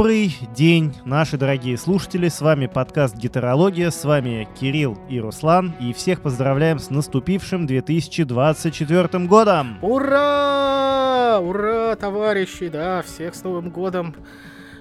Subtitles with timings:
[0.00, 2.30] Добрый день, наши дорогие слушатели.
[2.30, 3.90] С вами подкаст «Гетерология».
[3.90, 5.74] С вами Кирилл и Руслан.
[5.78, 9.78] И всех поздравляем с наступившим 2024 годом.
[9.82, 11.38] Ура!
[11.42, 12.68] Ура, товарищи!
[12.68, 14.14] Да, всех с Новым годом.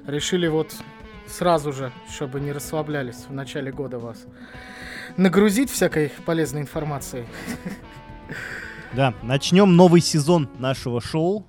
[0.07, 0.73] Решили вот
[1.27, 4.25] сразу же, чтобы не расслаблялись в начале года вас,
[5.17, 7.25] нагрузить всякой полезной информацией.
[8.93, 11.45] Да, начнем новый сезон нашего шоу.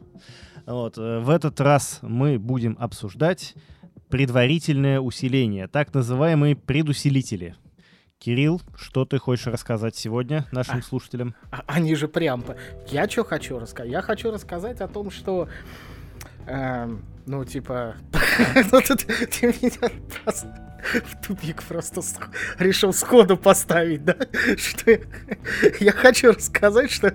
[0.70, 3.54] Вот, э, в этот раз мы будем обсуждать
[4.08, 7.56] предварительное усиление, так называемые предусилители.
[8.20, 11.34] Кирилл, что ты хочешь рассказать сегодня нашим а, слушателям?
[11.50, 12.44] А, они же прям...
[12.86, 13.90] Я что хочу рассказать?
[13.90, 15.48] Я хочу рассказать о том, что...
[16.46, 16.88] Э,
[17.26, 17.96] ну, типа...
[18.72, 19.90] Ну, ты меня
[21.04, 22.00] в тупик просто
[22.58, 24.16] решил сходу поставить, да?
[24.56, 24.98] Что
[25.80, 27.14] я хочу рассказать, что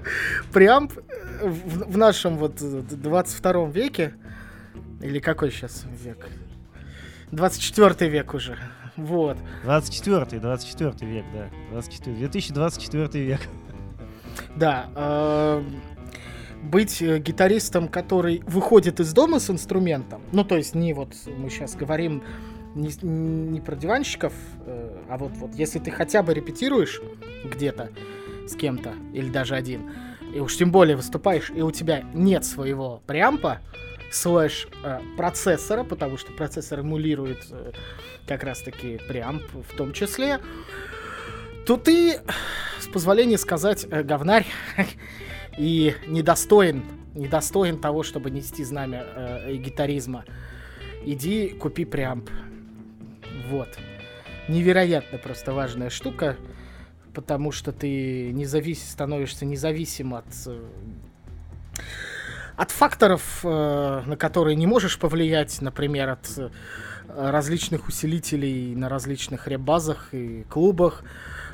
[0.53, 0.89] прям
[1.41, 4.13] в, в нашем вот 22 веке,
[5.01, 6.27] или какой сейчас век?
[7.31, 8.57] 24 век уже.
[8.97, 9.37] Вот.
[9.63, 11.49] 24 24 век, да.
[11.71, 13.41] 24, 2024 век.
[14.55, 14.89] Да.
[14.95, 15.63] Э,
[16.63, 21.75] быть гитаристом, который выходит из дома с инструментом, ну, то есть не вот мы сейчас
[21.75, 22.23] говорим
[22.73, 24.33] не, не про диванщиков,
[24.65, 27.01] э, а вот, вот если ты хотя бы репетируешь
[27.43, 27.89] где-то
[28.47, 29.91] с кем-то, или даже один,
[30.35, 33.61] и уж тем более выступаешь, и у тебя нет своего преампа,
[34.11, 37.71] слэш э, процессора, потому что процессор эмулирует э,
[38.27, 40.41] как раз-таки преамп в том числе,
[41.65, 42.19] то ты,
[42.81, 44.45] с позволения сказать, э, говнарь
[45.57, 50.25] и недостоин, недостоин того, чтобы нести знамя э, гитаризма.
[51.05, 52.29] Иди купи преамп.
[53.47, 53.69] Вот.
[54.49, 56.35] Невероятно просто важная штука
[57.15, 58.91] потому что ты независ...
[58.91, 60.59] становишься независим от э,
[62.57, 66.49] от факторов, э, на которые не можешь повлиять, например, от э,
[67.07, 71.03] различных усилителей на различных ребазах и клубах,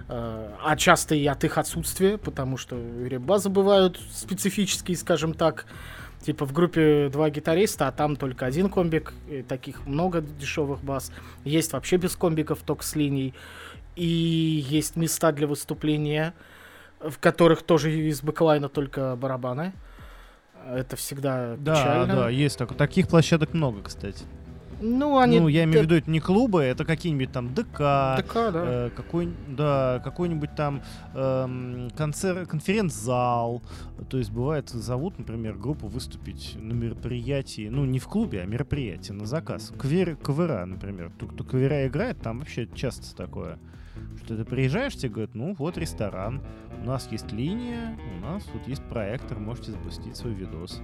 [0.10, 5.66] а часто и от их отсутствия, потому что ребазы бывают специфические, скажем так,
[6.22, 11.14] типа в группе два гитариста, а там только один комбик, и таких много дешевых баз.
[11.46, 13.34] Есть вообще без комбиков, только с линий
[13.96, 16.34] и есть места для выступления,
[17.00, 19.74] в которых тоже из бэклайна только барабаны.
[20.68, 22.16] Это всегда да, печально.
[22.16, 24.24] Да, есть так, таких площадок много, кстати.
[24.82, 25.40] Ну, они...
[25.40, 28.64] Ну, я имею в виду, это не клубы, это какие-нибудь там ДК, ДК, да.
[28.66, 30.82] Э, какой, да, какой-нибудь там
[31.14, 33.62] э, концерт, конференц-зал.
[34.10, 39.14] То есть бывает, зовут, например, группу выступить на мероприятии, ну, не в клубе, а мероприятие
[39.14, 39.72] на заказ.
[39.78, 41.12] Квер, КВР, например.
[41.16, 43.60] Кто, кто КВР играет, там вообще часто такое.
[44.24, 46.42] Что ты приезжаешь, тебе говорят, ну вот ресторан,
[46.82, 50.82] у нас есть линия, у нас вот есть проектор, можете запустить свой видос.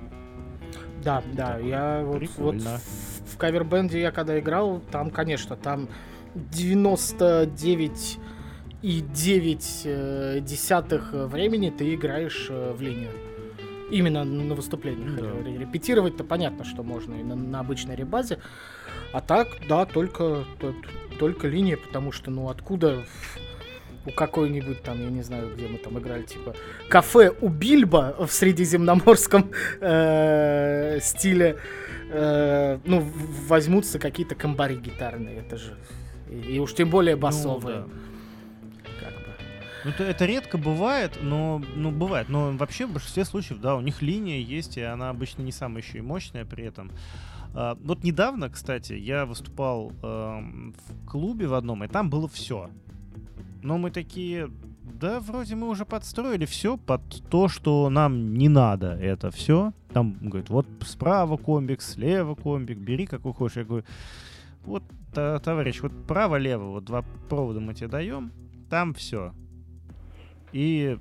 [1.03, 5.87] Да, да, я вот, вот в, в кавербенде я когда играл, там, конечно, там
[6.35, 8.19] 99
[8.81, 13.11] и 9 э, десятых времени ты играешь э, в линию.
[13.89, 15.15] Именно на выступлениях.
[15.15, 15.49] Да.
[15.49, 18.39] Репетировать-то понятно, что можно и на, на обычной ребазе.
[19.13, 20.43] А так, да, только,
[21.19, 23.05] только линия, потому что, ну, откуда
[24.05, 26.55] у какой-нибудь там, я не знаю, где мы там играли, типа
[26.89, 31.57] кафе у Бильбо в средиземноморском э, стиле,
[32.09, 33.01] э, ну,
[33.47, 35.77] возьмутся какие-то комбари гитарные, это же,
[36.29, 37.79] и, и уж тем более ну басовые.
[37.79, 37.93] Ну, да.
[39.87, 42.27] Ну, это, это редко бывает, но ну, бывает.
[42.27, 45.81] Но вообще в большинстве случаев, да, у них линия есть, и она обычно не самая
[45.81, 46.91] еще и мощная при этом.
[47.53, 52.69] А, вот недавно, кстати, я выступал э, в клубе в одном, и там было все.
[53.61, 54.49] Но мы такие,
[54.83, 59.73] да, вроде мы уже подстроили все под то, что нам не надо это все.
[59.91, 63.57] Там, говорит, вот справа комбик, слева комбик, бери какой хочешь.
[63.57, 63.85] Я говорю,
[64.63, 68.31] вот, товарищ, вот право-лево, вот два провода мы тебе даем,
[68.69, 69.33] там все.
[70.51, 70.97] И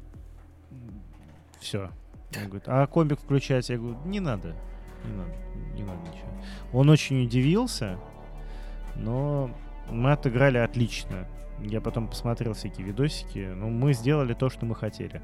[1.61, 1.91] все.
[2.37, 3.69] Он говорит, а комбик включать?
[3.69, 4.55] Я говорю, не надо,
[5.07, 5.33] не надо,
[5.75, 6.29] не надо ничего.
[6.73, 7.99] Он очень удивился,
[8.95, 9.51] но
[9.91, 11.27] мы отыграли отлично.
[11.61, 13.51] Я потом посмотрел всякие видосики.
[13.55, 15.23] Ну, мы сделали то, что мы хотели.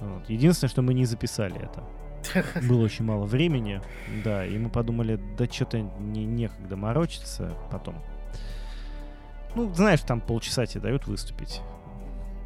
[0.00, 0.28] Вот.
[0.28, 1.84] Единственное, что мы не записали это.
[2.68, 3.80] Было очень мало времени,
[4.24, 7.96] да, и мы подумали, да что-то не, некогда морочиться потом.
[9.54, 11.60] Ну, знаешь, там полчаса тебе дают выступить.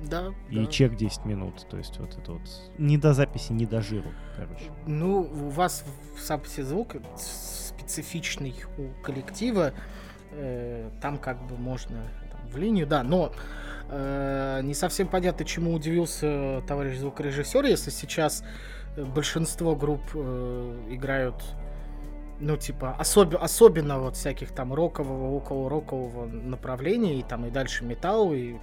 [0.02, 0.32] Да.
[0.50, 0.66] И да.
[0.66, 1.66] чек 10 минут.
[1.68, 2.42] То есть вот это вот
[2.78, 4.64] не до записи, не до жиру, короче.
[4.86, 5.84] Ну, у вас
[6.16, 9.72] в записи звук специфичный у коллектива.
[10.32, 12.08] Э, там как бы можно
[12.50, 13.32] в линию, да, но
[13.88, 18.44] э, не совсем понятно, чему удивился товарищ звукорежиссер, если сейчас
[18.96, 21.42] большинство групп э, играют
[22.42, 23.36] ну, типа, особ...
[23.40, 28.56] особенно вот всяких там рокового, около рокового направления, и там и дальше металл, и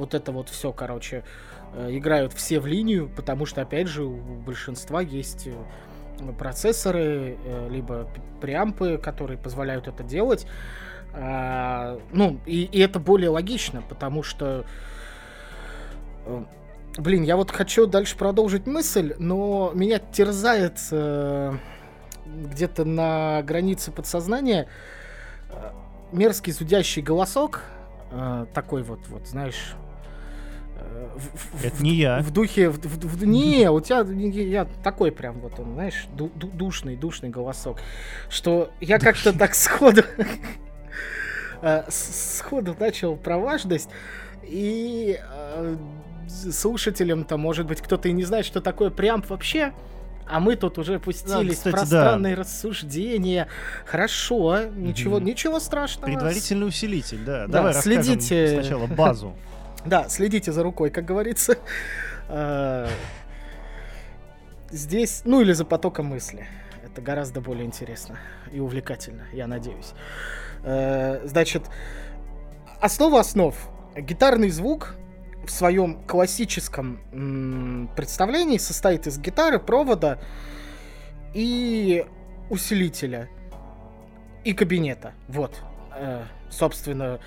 [0.00, 1.22] вот это вот все, короче,
[1.74, 7.68] э, играют все в линию, потому что, опять же, у большинства есть э, процессоры, э,
[7.70, 8.08] либо
[8.40, 10.46] преампы, которые позволяют это делать.
[11.12, 14.64] А, ну, и, и это более логично, потому что
[16.98, 20.78] Блин, я вот хочу дальше продолжить мысль, но меня терзает
[22.26, 24.68] где-то на границе подсознания
[26.12, 27.62] мерзкий зудящий голосок,
[28.52, 29.74] такой вот, вот, знаешь,
[31.16, 32.20] в, это в, не я.
[32.20, 32.68] В духе...
[32.70, 34.00] В, в, в, не, у тебя...
[34.00, 37.78] Я такой прям вот он, знаешь, ду, ду, душный, душный голосок.
[38.28, 40.02] Что я как-то так сходу...
[41.62, 43.90] Э, сходу начал про важность.
[44.44, 45.76] И э,
[46.26, 49.74] слушателям-то, может быть, кто-то и не знает, что такое прям вообще.
[50.26, 52.42] А мы тут уже пустились да, кстати, в пространные да.
[52.42, 53.48] рассуждения.
[53.84, 55.24] Хорошо, ничего, угу.
[55.24, 56.06] ничего страшного.
[56.06, 57.46] Предварительный усилитель, да.
[57.46, 59.36] да Давай следите сначала базу.
[59.84, 61.58] Да, следите за рукой, как говорится.
[62.28, 62.88] А,
[64.70, 66.46] здесь, ну или за потоком мысли.
[66.84, 68.18] Это гораздо более интересно
[68.52, 69.92] и увлекательно, я надеюсь.
[70.62, 71.64] А, значит,
[72.80, 73.54] основа основ.
[73.96, 74.94] Гитарный звук
[75.44, 80.20] в своем классическом представлении состоит из гитары, провода
[81.34, 82.06] и
[82.50, 83.28] усилителя
[84.44, 85.14] и кабинета.
[85.28, 85.60] Вот,
[85.96, 87.20] э, собственно.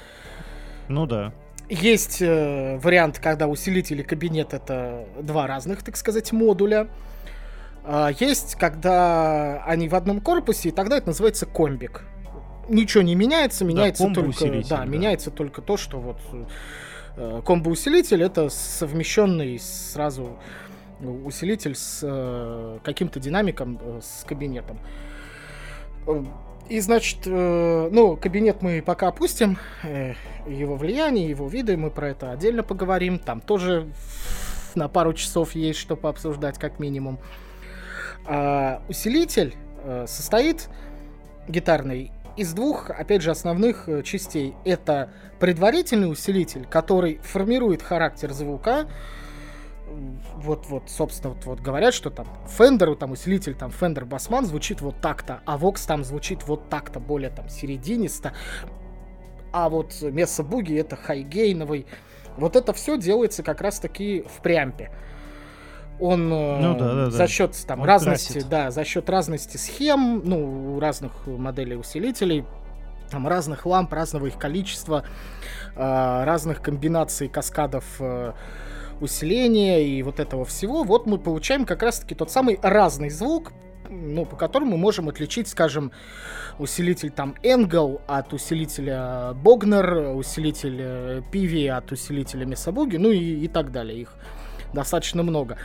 [0.87, 1.33] Ну да.
[1.73, 6.87] Есть э, вариант, когда усилитель и кабинет это два разных, так сказать, модуля.
[7.83, 12.03] А есть, когда они в одном корпусе, и тогда это называется комбик.
[12.69, 16.19] Ничего не меняется, меняется да, только, да, да, меняется только то, что вот
[17.17, 20.37] э, комбо-усилитель это совмещенный сразу
[21.01, 24.77] усилитель с э, каким-то динамиком, э, с кабинетом.
[26.69, 30.13] И, значит, э, ну, кабинет мы пока опустим, э,
[30.47, 33.19] его влияние, его виды, мы про это отдельно поговорим.
[33.19, 33.87] Там тоже
[34.75, 37.19] на пару часов есть что пообсуждать, как минимум.
[38.25, 40.69] А усилитель э, состоит
[41.47, 44.55] гитарный из двух, опять же, основных э, частей.
[44.63, 48.87] Это предварительный усилитель, который формирует характер звука,
[50.35, 52.27] вот, вот, собственно, вот, вот говорят, что там
[52.57, 56.99] Фендеру, там усилитель, там Фендер Басман звучит вот так-то, а Vox там звучит вот так-то,
[56.99, 58.33] более там серединисто.
[59.51, 61.85] А вот Месса Буги это хайгейновый.
[62.37, 64.91] Вот это все делается как раз-таки в прямпе.
[65.99, 68.49] Он э, ну, да, да, за счет там Он разности, красит.
[68.49, 72.45] да, за счет разности схем, ну, у разных моделей усилителей,
[73.11, 75.05] там разных ламп, разного их количества,
[75.75, 78.33] э, разных комбинаций каскадов э,
[79.01, 83.51] усиления и вот этого всего, вот мы получаем как раз-таки тот самый разный звук,
[83.89, 85.91] ну, по которому мы можем отличить, скажем,
[86.59, 93.71] усилитель там Engel от усилителя Bogner, усилитель Pivi от усилителя Месабуги, ну и, и так
[93.71, 94.01] далее.
[94.01, 94.15] Их
[94.73, 95.57] достаточно много.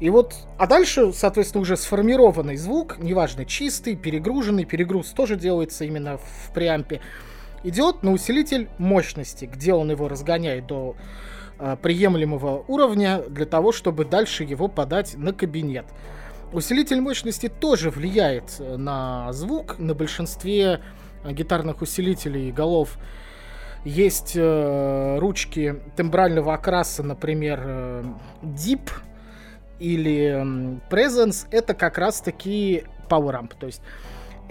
[0.00, 6.18] И вот, а дальше, соответственно, уже сформированный звук, неважно, чистый, перегруженный, перегруз тоже делается именно
[6.18, 7.00] в преампе,
[7.62, 11.31] идет на усилитель мощности, где он его разгоняет до Э,
[11.82, 15.86] приемлемого уровня для того, чтобы дальше его подать на кабинет.
[16.52, 19.78] Усилитель мощности тоже влияет э, на звук.
[19.78, 20.80] На большинстве
[21.24, 22.98] э, гитарных усилителей голов
[23.84, 28.04] есть э, ручки тембрального окраса, например, э,
[28.42, 28.90] Deep
[29.80, 30.44] или э,
[30.90, 31.46] Presence.
[31.50, 33.54] Это как раз-таки Power Amp.
[33.58, 33.80] То есть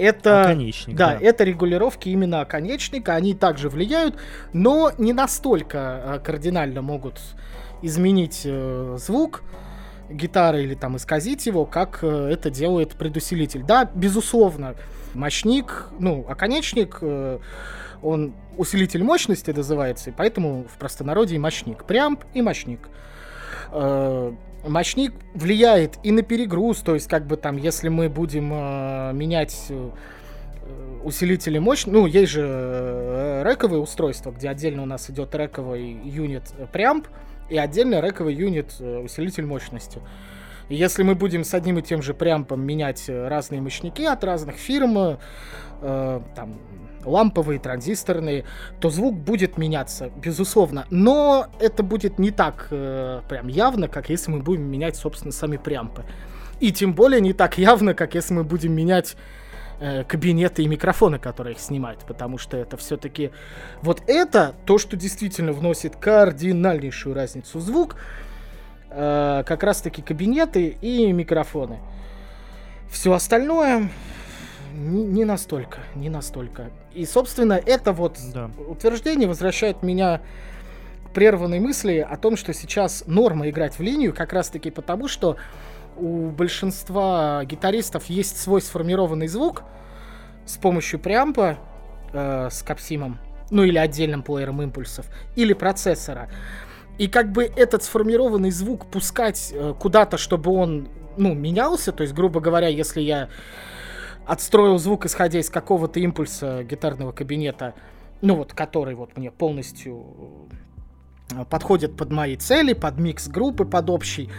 [0.02, 4.18] это, оконечник, да, да, это регулировки именно оконечника, они также влияют,
[4.54, 7.20] но не настолько э, кардинально могут
[7.82, 9.44] изменить э, звук
[10.10, 13.64] гитары или там исказить его, как э, это делает предусилитель.
[13.64, 14.76] Да, безусловно,
[15.14, 17.02] мощник, ну, оконечник,
[18.02, 21.84] он усилитель мощности называется, и поэтому в простонародье мощник.
[21.86, 22.90] Преамп и мощник.
[24.64, 29.12] Э, мощник влияет и на перегруз, то есть как бы там, если мы будем э,
[29.14, 29.90] менять э,
[31.04, 36.44] усилители мощности, ну, есть же э, рековые устройства, где отдельно у нас идет рековый юнит
[36.72, 37.08] преамп
[37.50, 40.00] и отдельно рековый юнит э, усилитель мощности.
[40.70, 44.24] И если мы будем с одним и тем же преампом менять э, разные мощники от
[44.24, 45.18] разных фирм,
[45.82, 46.60] э, там,
[47.06, 48.46] ламповые, транзисторные,
[48.80, 50.86] то звук будет меняться, безусловно.
[50.90, 55.58] Но это будет не так э, прям явно, как если мы будем менять, собственно, сами
[55.58, 56.04] преампы.
[56.60, 59.16] И тем более не так явно, как если мы будем менять
[59.80, 63.32] э, кабинеты и микрофоны, которые их снимают, потому что это все-таки
[63.82, 67.96] вот это то, что действительно вносит кардинальнейшую разницу в звук,
[68.90, 71.80] э, как раз-таки кабинеты и микрофоны.
[72.92, 73.90] Все остальное
[74.74, 76.72] Не, не настолько, не настолько.
[76.94, 78.50] И, собственно, это вот да.
[78.68, 80.22] утверждение возвращает меня
[81.06, 85.38] к прерванной мысли о том, что сейчас норма играть в линию как раз-таки потому, что
[85.98, 89.64] у большинства гитаристов есть свой сформированный звук
[90.46, 91.58] с помощью преампа
[92.14, 96.30] э, с капсимом, ну или отдельным плеером импульсов, или процессора.
[96.98, 102.14] И как бы этот сформированный звук пускать э, куда-то, чтобы он, ну, менялся, то есть,
[102.14, 103.30] грубо говоря, если я
[104.26, 107.74] отстроил звук, исходя из какого-то импульса гитарного кабинета,
[108.22, 110.06] ну вот, который вот мне полностью
[111.32, 114.30] э, подходит под мои цели, под микс группы, под общий.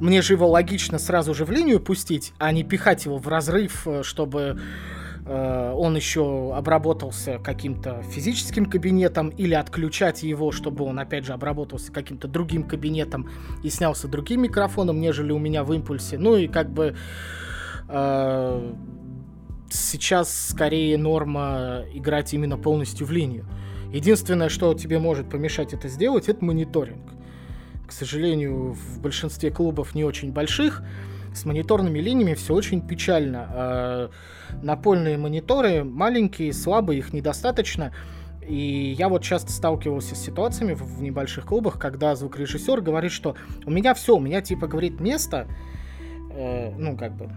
[0.00, 3.86] Мне же его логично сразу же в линию пустить, а не пихать его в разрыв,
[3.86, 4.60] э, чтобы
[5.26, 11.90] э, он еще обработался каким-то физическим кабинетом или отключать его, чтобы он опять же обработался
[11.90, 13.28] каким-то другим кабинетом
[13.64, 16.18] и снялся другим микрофоном, нежели у меня в импульсе.
[16.18, 16.94] Ну и как бы
[17.88, 18.74] э,
[19.70, 23.46] сейчас скорее норма играть именно полностью в линию.
[23.92, 27.12] Единственное, что тебе может помешать это сделать, это мониторинг.
[27.86, 30.82] К сожалению, в большинстве клубов не очень больших
[31.34, 33.46] с мониторными линиями все очень печально.
[33.50, 34.10] А
[34.62, 37.92] напольные мониторы маленькие, слабые, их недостаточно.
[38.46, 43.70] И я вот часто сталкивался с ситуациями в, небольших клубах, когда звукорежиссер говорит, что у
[43.70, 45.46] меня все, у меня типа говорит место,
[46.30, 47.30] э, ну как бы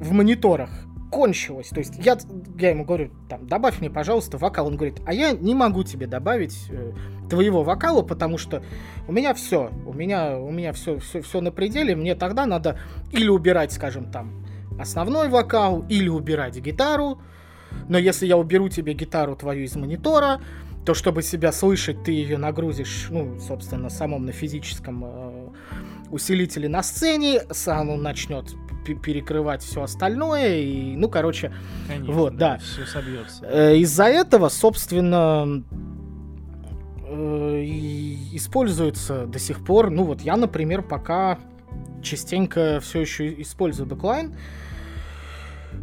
[0.00, 0.70] в мониторах
[1.10, 1.68] кончилось.
[1.68, 2.16] То есть я,
[2.58, 4.68] я ему говорю, там, добавь мне, пожалуйста, вокал.
[4.68, 6.92] Он говорит, а я не могу тебе добавить э,
[7.28, 8.62] твоего вокала, потому что
[9.06, 11.94] у меня все, у меня, у меня все, все, все на пределе.
[11.94, 12.78] Мне тогда надо
[13.12, 14.44] или убирать, скажем, там,
[14.78, 17.20] основной вокал, или убирать гитару.
[17.88, 20.40] Но если я уберу тебе гитару твою из монитора,
[20.86, 25.48] то чтобы себя слышать, ты ее нагрузишь, ну, собственно, самом на физическом э,
[26.10, 28.54] усилителе на сцене, сам он начнет
[28.94, 30.58] перекрывать все остальное.
[30.58, 31.52] И, ну, короче,
[31.88, 32.54] Конечно, вот, да.
[32.54, 32.58] да.
[32.58, 33.44] Все собьется.
[33.44, 35.62] Э, из-за этого, собственно,
[37.08, 37.64] э,
[38.32, 39.90] используется до сих пор.
[39.90, 41.38] Ну, вот я, например, пока
[42.02, 44.34] частенько все еще использую backline.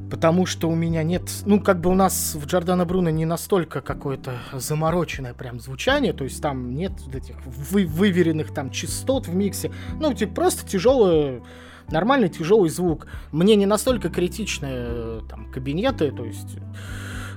[0.10, 1.24] Потому что у меня нет...
[1.46, 6.24] Ну, как бы у нас в Джордана Бруно не настолько какое-то замороченное прям звучание, то
[6.24, 9.72] есть там нет этих вы, выверенных там частот в миксе.
[10.00, 11.42] Ну, типа просто тяжелое
[11.92, 13.08] нормальный тяжелый звук.
[13.32, 16.58] Мне не настолько критичны э, там кабинеты, то есть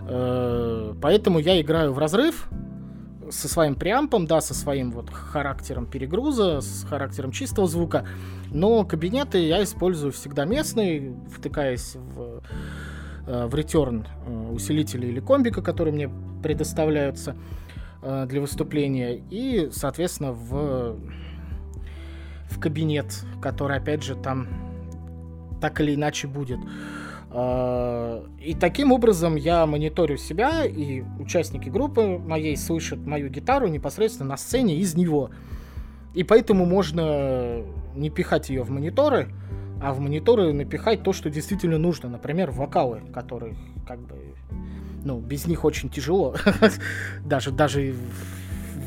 [0.09, 2.49] э, поэтому я играю в разрыв
[3.31, 8.07] со своим преампом, да, со своим вот характером перегруза, с характером чистого звука,
[8.51, 12.43] но кабинеты я использую всегда местные, втыкаясь в
[13.27, 16.11] э, в return э, усилители или комбика, которые мне
[16.43, 17.37] предоставляются
[18.03, 20.97] для выступления, и, соответственно, в
[22.51, 24.49] в кабинет, который, опять же, там
[25.61, 26.59] так или иначе будет.
[27.31, 34.31] А, и таким образом я мониторю себя, и участники группы моей слышат мою гитару непосредственно
[34.31, 35.31] на сцене из него.
[36.13, 37.63] И поэтому можно
[37.95, 39.33] не пихать ее в мониторы,
[39.81, 42.09] а в мониторы напихать то, что действительно нужно.
[42.09, 43.55] Например, вокалы, которые
[43.87, 44.17] как бы,
[45.05, 46.35] ну, без них очень тяжело.
[47.25, 47.95] даже, даже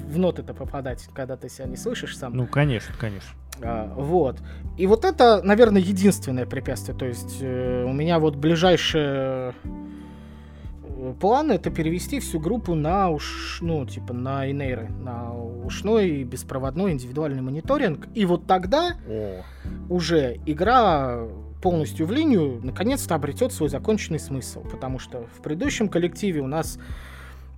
[0.09, 2.35] в ноты-то попадать, когда ты себя не слышишь сам.
[2.35, 3.29] Ну, конечно, конечно.
[3.61, 4.37] А, вот.
[4.77, 6.97] И вот это, наверное, единственное препятствие.
[6.97, 13.59] То есть э, у меня вот ближайшие э, план это перевести всю группу на уш,
[13.61, 18.07] ну, типа на инейры, на ушной беспроводной индивидуальный мониторинг.
[18.15, 19.41] И вот тогда О.
[19.89, 21.27] уже игра
[21.61, 24.63] полностью в линию наконец-то обретет свой законченный смысл.
[24.63, 26.77] Потому что в предыдущем коллективе у нас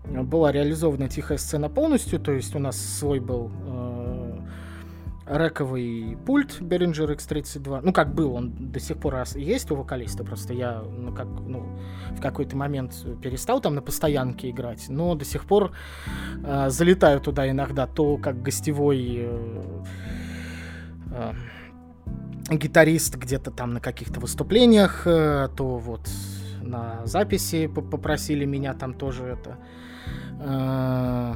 [0.05, 3.94] была реализована тихая сцена полностью, то есть у нас свой был э,
[5.27, 7.81] рековый пульт Behringer X32.
[7.83, 11.65] Ну, как был, он до сих пор есть у вокалиста, просто я ну, как, ну,
[12.11, 15.71] в какой-то момент перестал там на постоянке играть, но до сих пор
[16.43, 19.83] э, залетаю туда иногда, то как гостевой э,
[21.11, 21.33] э,
[22.51, 26.07] гитарист где-то там на каких-то выступлениях, э, то вот
[26.61, 29.57] на записи попросили меня там тоже это
[30.39, 31.33] э,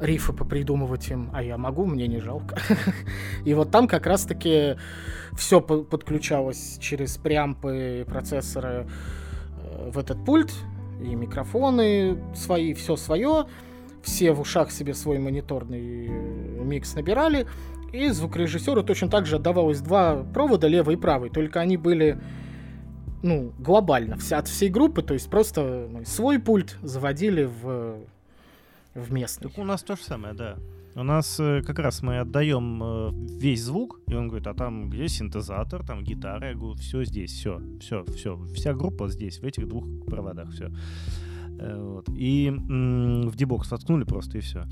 [0.00, 2.58] рифы попридумывать им, а я могу, мне не жалко.
[3.44, 4.76] и вот там как раз-таки
[5.32, 8.86] все подключалось через преампы, процессоры
[9.58, 10.52] э, в этот пульт,
[11.00, 13.46] и микрофоны свои, все свое,
[14.02, 17.46] все в ушах себе свой мониторный микс набирали,
[17.92, 22.20] и звукорежиссеру точно так же отдавалось два провода, левый и правый, только они были
[23.22, 28.06] ну, глобально, вся, от всей группы, то есть просто ну, свой пульт заводили в
[28.96, 29.48] в местный.
[29.48, 30.56] Так у нас то же самое, да.
[30.94, 34.88] У нас э, как раз мы отдаем э, весь звук, и он говорит, а там
[34.88, 39.44] где синтезатор, там гитара, я говорю, все здесь, все, все, все, вся группа здесь, в
[39.44, 40.70] этих двух проводах, все.
[41.58, 42.08] Э, вот.
[42.16, 44.64] И м- в дебокс воткнули просто, и все.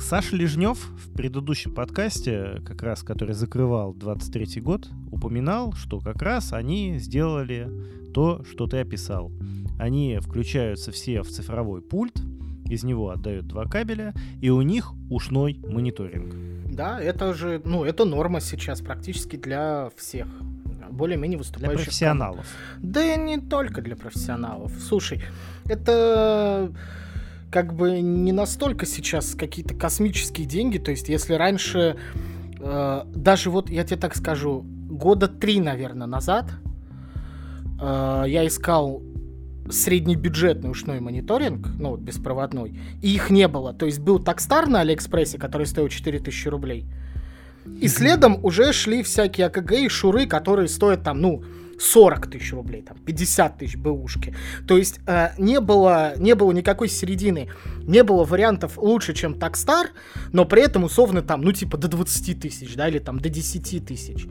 [0.00, 6.52] Саша Лежнев в предыдущем подкасте, как раз который закрывал 23 год, упоминал, что как раз
[6.52, 7.70] они сделали
[8.12, 9.30] то, что ты описал.
[9.78, 12.20] Они включаются все в цифровой пульт,
[12.68, 16.34] из него отдают два кабеля, и у них ушной мониторинг.
[16.70, 20.26] Да, это же, ну, это норма сейчас практически для всех
[20.90, 21.76] более-менее выступающих.
[21.76, 22.46] Для профессионалов.
[22.78, 24.72] Да и не только для профессионалов.
[24.80, 25.22] Слушай,
[25.66, 26.72] это
[27.50, 30.78] как бы не настолько сейчас какие-то космические деньги.
[30.78, 31.96] То есть, если раньше,
[32.58, 36.50] э, даже вот я тебе так скажу, года три, наверное, назад
[37.80, 39.02] э, я искал
[39.70, 43.72] среднебюджетный ушной мониторинг, ну, вот беспроводной, и их не было.
[43.72, 46.86] То есть был Такстар на Алиэкспрессе, который стоил 4000 рублей.
[47.80, 51.44] И следом уже шли всякие АКГ и шуры, которые стоят там, ну,
[51.78, 54.34] 40 тысяч рублей, там, 50 тысяч бэушки.
[54.66, 57.48] То есть э, не, было, не было никакой середины,
[57.82, 59.88] не было вариантов лучше, чем Takstar,
[60.32, 63.86] но при этом условно там, ну, типа до 20 тысяч, да, или там до 10
[63.86, 64.26] тысяч.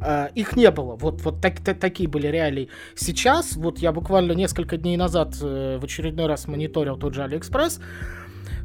[0.00, 0.96] Э, их не было.
[0.96, 2.68] Вот, вот так, так, такие были реалии.
[2.94, 7.80] Сейчас, вот я буквально несколько дней назад э, в очередной раз мониторил тот же Алиэкспресс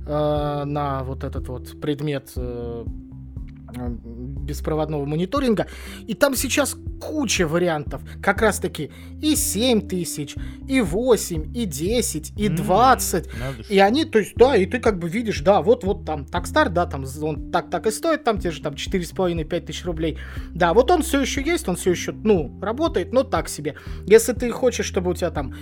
[0.08, 2.86] э, на вот этот вот предмет э,
[3.76, 5.68] беспроводного мониторинга.
[6.08, 8.02] И там сейчас куча вариантов.
[8.22, 8.92] Как раз таки
[9.22, 10.36] и 7 тысяч,
[10.68, 13.28] и 8, и 10, и 20.
[13.28, 16.26] Mm, и они, то есть, да, и ты как бы видишь, да, вот, вот там
[16.26, 20.18] Такстар, да, там он так, так и стоит, там те же там 4,5-5 тысяч рублей.
[20.54, 23.76] Да, вот он все еще есть, он все еще, ну, работает, но так себе.
[24.06, 25.56] Если ты хочешь, чтобы у тебя там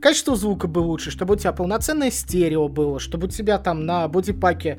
[0.00, 4.08] качество звука было лучше, чтобы у тебя полноценное стерео было, чтобы у тебя там на
[4.08, 4.78] бодипаке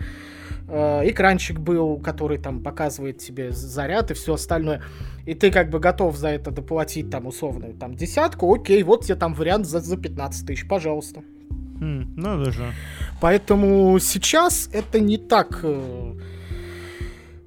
[0.69, 4.83] экранчик был, который там показывает тебе заряд и все остальное,
[5.25, 9.15] и ты как бы готов за это доплатить там условную там десятку, окей, вот тебе
[9.15, 11.23] там вариант за, за 15 тысяч, пожалуйста.
[11.79, 12.73] Mm, ну даже.
[13.21, 16.13] Поэтому сейчас это не так, э,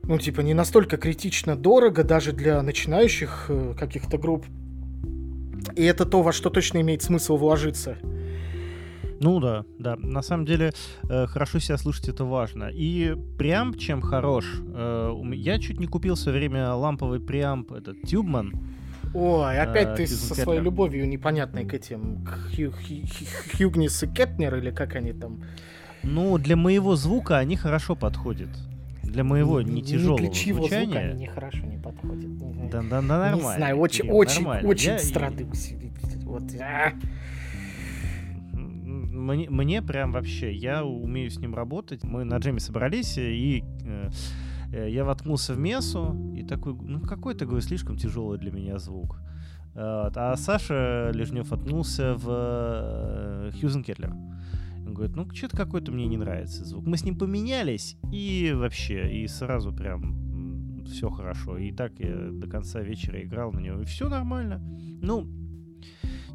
[0.05, 4.47] ну типа не настолько критично дорого даже для начинающих э, каких-то групп.
[5.77, 7.97] И это то, во что точно имеет смысл вложиться.
[9.23, 9.97] Ну да, да.
[9.97, 10.73] На самом деле,
[11.09, 12.71] э, хорошо себя слушать это важно.
[12.73, 14.45] И преамп чем хорош?
[14.75, 18.53] Э, я чуть не купил в свое время ламповый преамп, этот Тюбман.
[19.15, 23.07] Ой, опять э, ты со своей любовью непонятной к этим, к Хью, Хью,
[23.57, 25.45] Хьюгнис и Кетнер, или как они там?
[26.03, 28.51] Ну, для моего звука они хорошо подходят.
[29.05, 30.85] Для моего не, тяжелого не для звучания.
[30.85, 32.71] звука они нехорошо не подходят.
[32.71, 33.37] Да, да, да, нормально.
[33.37, 34.69] Не знаю, очень, Кирилл, очень, нормально.
[34.69, 35.53] очень я, страдаю.
[36.25, 36.43] Вот.
[39.23, 42.05] Мне, мне прям вообще, я умею с ним работать.
[42.05, 44.11] Мы на джеме собрались, и э,
[44.73, 49.19] э, я воткнулся в мессу, и такой, ну какой-то, говорю, слишком тяжелый для меня звук.
[49.75, 50.13] Вот.
[50.17, 54.13] А Саша Лежнев воткнулся в э, Хьюзен Кетлер.
[54.87, 56.87] Он говорит, ну что-то какой-то мне не нравится звук.
[56.87, 61.57] Мы с ним поменялись, и вообще, и сразу прям все хорошо.
[61.57, 64.61] И так я до конца вечера играл на него, и все нормально.
[65.01, 65.27] Ну,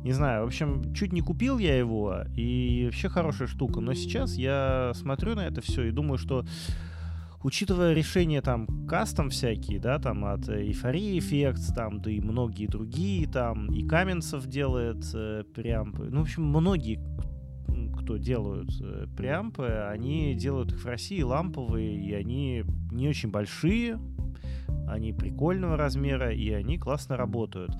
[0.03, 3.81] не знаю, в общем, чуть не купил я его, и вообще хорошая штука.
[3.81, 6.45] Но сейчас я смотрю на это все и думаю, что
[7.43, 13.27] учитывая решения там кастом всякие, да, там от Euphoria Effects, там, да и многие другие,
[13.27, 16.99] там, и Каменцев делает э, преампы, ну, в общем, многие,
[17.99, 23.99] кто делают э, преампы, они делают их в России ламповые, и они не очень большие,
[24.87, 27.71] они прикольного размера, и они классно работают.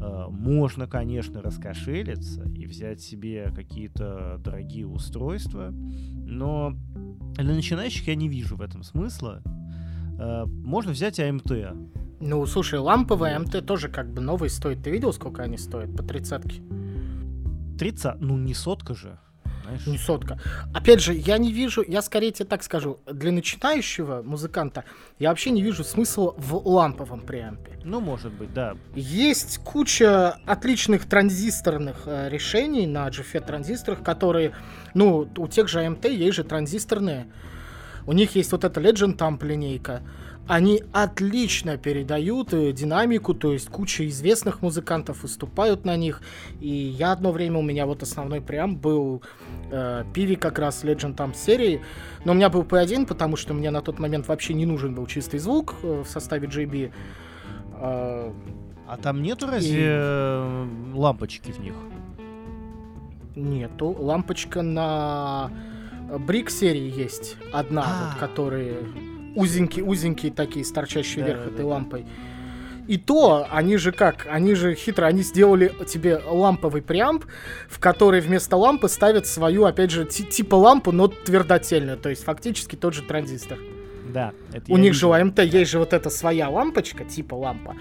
[0.00, 6.74] Э, можно, конечно, раскошелиться и взять себе какие-то дорогие устройства, но
[7.36, 9.42] для начинающих я не вижу в этом смысла.
[10.18, 11.50] Э, можно взять АМТ.
[12.20, 14.82] Ну, слушай, ламповые АМТ тоже как бы новые стоят.
[14.82, 16.62] Ты видел, сколько они стоят по тридцатке?
[17.78, 18.20] 30?
[18.20, 19.18] Ну, не сотка же
[19.64, 19.86] знаешь.
[19.86, 20.38] Не сотка.
[20.72, 24.84] Опять же, я не вижу, я скорее тебе так скажу, для начинающего музыканта
[25.18, 27.78] я вообще не вижу смысла в ламповом преампе.
[27.84, 28.76] Ну, может быть, да.
[28.94, 34.52] Есть куча отличных транзисторных э, решений на GFET транзисторах, которые,
[34.94, 37.26] ну, у тех же AMT есть же транзисторные.
[38.06, 40.02] У них есть вот эта Legend Amp линейка
[40.46, 46.20] они отлично передают э, динамику, то есть куча известных музыкантов выступают на них.
[46.60, 49.22] И я одно время, у меня вот основной прям был
[49.70, 51.80] э, Пиви как раз Legend там серии,
[52.24, 55.06] но у меня был P1, потому что мне на тот момент вообще не нужен был
[55.06, 56.92] чистый звук э, в составе JB.
[57.80, 58.32] Э,
[58.86, 59.82] а там нету разве и...
[59.82, 61.74] Э, лампочки в них?
[63.34, 63.96] Нету.
[63.98, 65.50] Лампочка на
[66.18, 68.10] Брик серии есть одна, А.
[68.10, 68.84] вот, которые
[69.34, 71.66] узенькие, узенькие такие, с торчащей Да, вверх да, этой да.
[71.66, 72.06] лампой.
[72.86, 77.24] И то, они же как, они же хитро, они сделали тебе ламповый преамп,
[77.68, 82.24] в который вместо лампы ставят свою, опять же, ти- типа лампу, но твердотельную, то есть
[82.24, 83.58] фактически тот же транзистор.
[84.12, 85.10] Да, это У них же видел.
[85.10, 87.74] у АМТ есть же вот эта своя лампочка, типа лампа,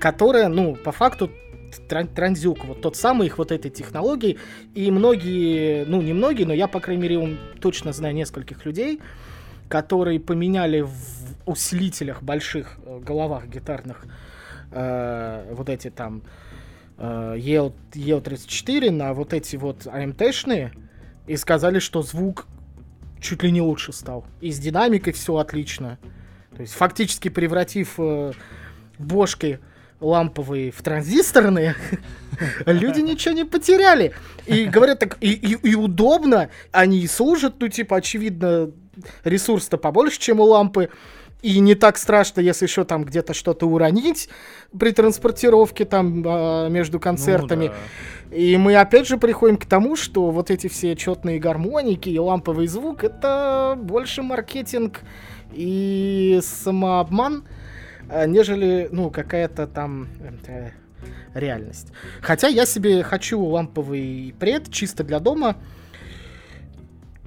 [0.00, 1.30] которая, ну, по факту
[1.86, 4.38] тран- транзюк, вот тот самый их вот этой технологии.
[4.74, 9.00] И многие, ну, не многие, но я, по крайней мере, точно знаю нескольких людей,
[9.70, 10.92] которые поменяли в
[11.46, 14.04] усилителях больших э, головах гитарных
[14.72, 16.22] э, вот эти там
[16.98, 20.72] э, EL, EL34 на вот эти вот АМТшные
[21.28, 22.46] и сказали, что звук
[23.20, 24.24] чуть ли не лучше стал.
[24.40, 25.98] И с динамикой все отлично.
[26.56, 28.32] То есть фактически превратив э,
[28.98, 29.60] бошки
[30.00, 31.76] ламповые в транзисторные,
[32.66, 34.14] люди ничего не потеряли.
[34.46, 38.70] И говорят так, и, и- и удобно, они и служат, ну, типа, очевидно,
[39.24, 40.90] ресурс-то побольше, чем у лампы.
[41.42, 44.28] И не так страшно, если еще там где-то что-то уронить
[44.78, 47.68] при транспортировке там а, между Ну концертами.
[48.30, 48.36] да.
[48.36, 52.66] И мы опять же приходим к тому, что вот эти все четные гармоники и ламповый
[52.66, 55.00] звук это больше маркетинг
[55.52, 57.44] и самообман,
[58.10, 60.08] а, нежели, ну, какая-то там
[60.46, 60.70] э,
[61.32, 61.88] реальность.
[62.20, 65.56] Хотя я себе хочу ламповый пред чисто для дома.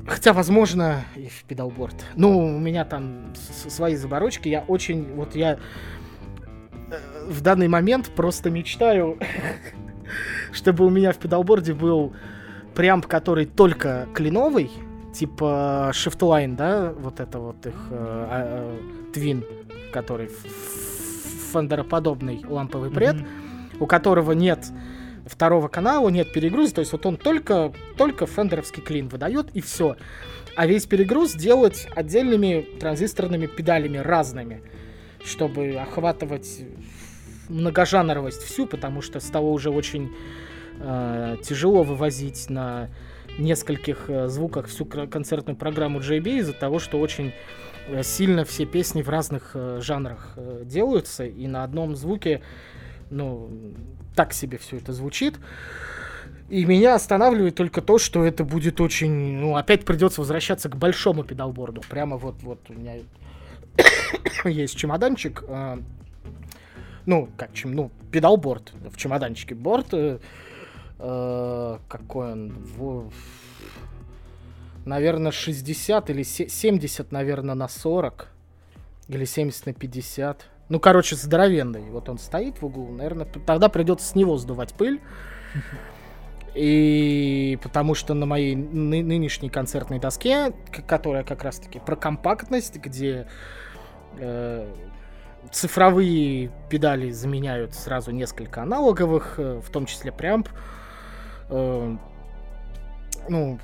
[0.07, 1.95] Хотя, возможно, и в педалборд.
[2.15, 3.33] Ну, у меня там
[3.69, 4.49] свои заморочки.
[4.49, 5.57] Я очень, вот я
[6.91, 9.17] э, в данный момент просто мечтаю
[10.51, 12.13] чтобы у меня в педалборде был
[12.75, 14.71] преамп, который только клиновый,
[15.13, 19.43] типа Shiftline, да, вот это вот их э, а, э, Twin,
[19.91, 20.29] который
[21.51, 23.17] фендероподобный ламповый пред,
[23.79, 24.65] у которого нет
[25.25, 29.95] второго канала, нет перегруза, то есть вот он только, только фендеровский клин выдает и все.
[30.55, 34.61] А весь перегруз делать отдельными транзисторными педалями разными,
[35.23, 36.61] чтобы охватывать
[37.49, 40.11] многожанровость всю, потому что стало уже очень
[40.79, 42.89] э, тяжело вывозить на
[43.37, 47.33] нескольких э, звуках всю концертную программу JB из-за того, что очень
[47.87, 52.41] э, сильно все песни в разных э, жанрах э, делаются, и на одном звуке,
[53.09, 53.49] ну,
[54.15, 55.39] так себе все это звучит.
[56.49, 59.37] И меня останавливает только то, что это будет очень...
[59.37, 61.81] Ну, опять придется возвращаться к большому педалборду.
[61.89, 62.95] Прямо вот, вот у меня
[64.45, 65.43] есть чемоданчик.
[65.47, 65.77] э,
[67.05, 69.55] ну, как чем, ну, педалборд в чемоданчике.
[69.55, 70.19] Борт, э,
[70.99, 73.09] э, какой он, во-
[74.85, 78.27] наверное, 60 или се- 70, наверное, на 40.
[79.07, 80.45] Или 70 на 50.
[80.69, 81.89] Ну, короче, здоровенный.
[81.89, 82.91] Вот он стоит в углу.
[82.91, 85.01] Наверное, тогда придется с него сдувать пыль.
[86.55, 90.53] И потому что на моей ны- нынешней концертной доске,
[90.87, 93.27] которая как раз-таки про компактность, где
[94.19, 94.71] э,
[95.51, 100.47] цифровые педали заменяют сразу несколько аналоговых, э, в том числе преамп.
[101.49, 101.97] Э,
[103.29, 103.59] ну,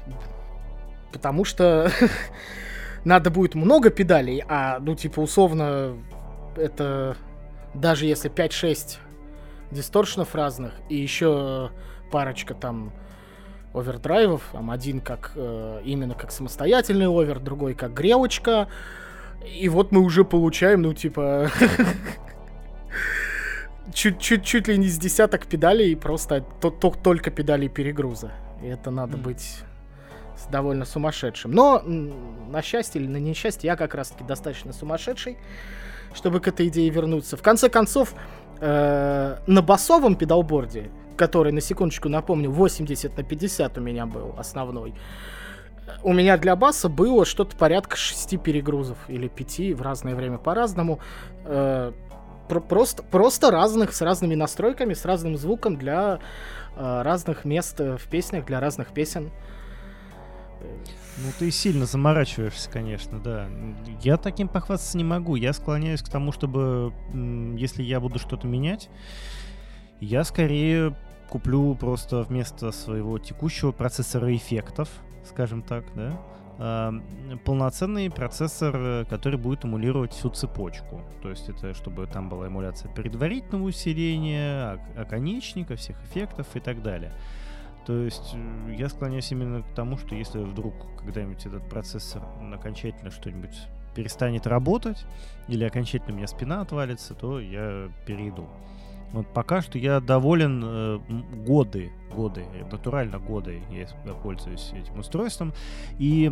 [1.12, 1.92] потому что
[3.06, 5.96] надо будет много педалей, а, ну, типа, условно,
[6.60, 7.16] это
[7.74, 8.98] даже если 5-6
[9.72, 11.72] дисторшенов разных, и еще
[12.12, 12.92] парочка там
[13.74, 18.68] овердрайвов, там один как э, именно как самостоятельный овер, другой как грелочка,
[19.46, 21.50] и вот мы уже получаем, ну, типа,
[23.94, 28.32] чуть-чуть чуть ли не с десяток педалей, просто то- то- только педалей перегруза.
[28.64, 29.62] И это надо быть
[30.52, 31.52] довольно сумасшедшим.
[31.52, 35.38] Но на счастье или на несчастье я как раз-таки достаточно сумасшедший,
[36.14, 37.38] чтобы к этой идее вернуться.
[37.38, 38.14] В конце концов,
[38.60, 44.94] э, на басовом педалборде, который, на секундочку напомню, 80 на 50 у меня был основной,
[46.04, 51.00] у меня для баса было что-то порядка 6 перегрузов или 5 в разное время по-разному.
[51.46, 51.92] Э,
[52.48, 56.20] про- просто, просто разных, с разными настройками, с разным звуком для
[56.76, 59.32] э, разных мест э, в песнях, для разных песен.
[61.22, 63.48] Ну, ты сильно заморачиваешься, конечно, да.
[64.02, 65.36] Я таким похвастаться не могу.
[65.36, 66.94] Я склоняюсь к тому, чтобы,
[67.58, 68.90] если я буду что-то менять,
[70.00, 70.96] я скорее
[71.30, 74.90] куплю просто вместо своего текущего процессора эффектов,
[75.26, 76.20] скажем так, да,
[76.58, 76.94] а,
[77.46, 81.02] полноценный процессор, который будет эмулировать всю цепочку.
[81.22, 86.82] То есть это чтобы там была эмуляция предварительного усиления, ок- оконечника, всех эффектов и так
[86.82, 87.14] далее.
[87.90, 92.22] То есть э, я склоняюсь именно к тому, что если вдруг когда-нибудь этот процессор
[92.54, 93.58] окончательно что-нибудь
[93.96, 95.08] перестанет работать
[95.48, 98.48] или окончательно у меня спина отвалится, то я перейду.
[99.12, 101.00] Вот пока что я доволен э,
[101.48, 105.52] годы, годы, натурально годы я пользуюсь этим устройством.
[105.98, 106.32] И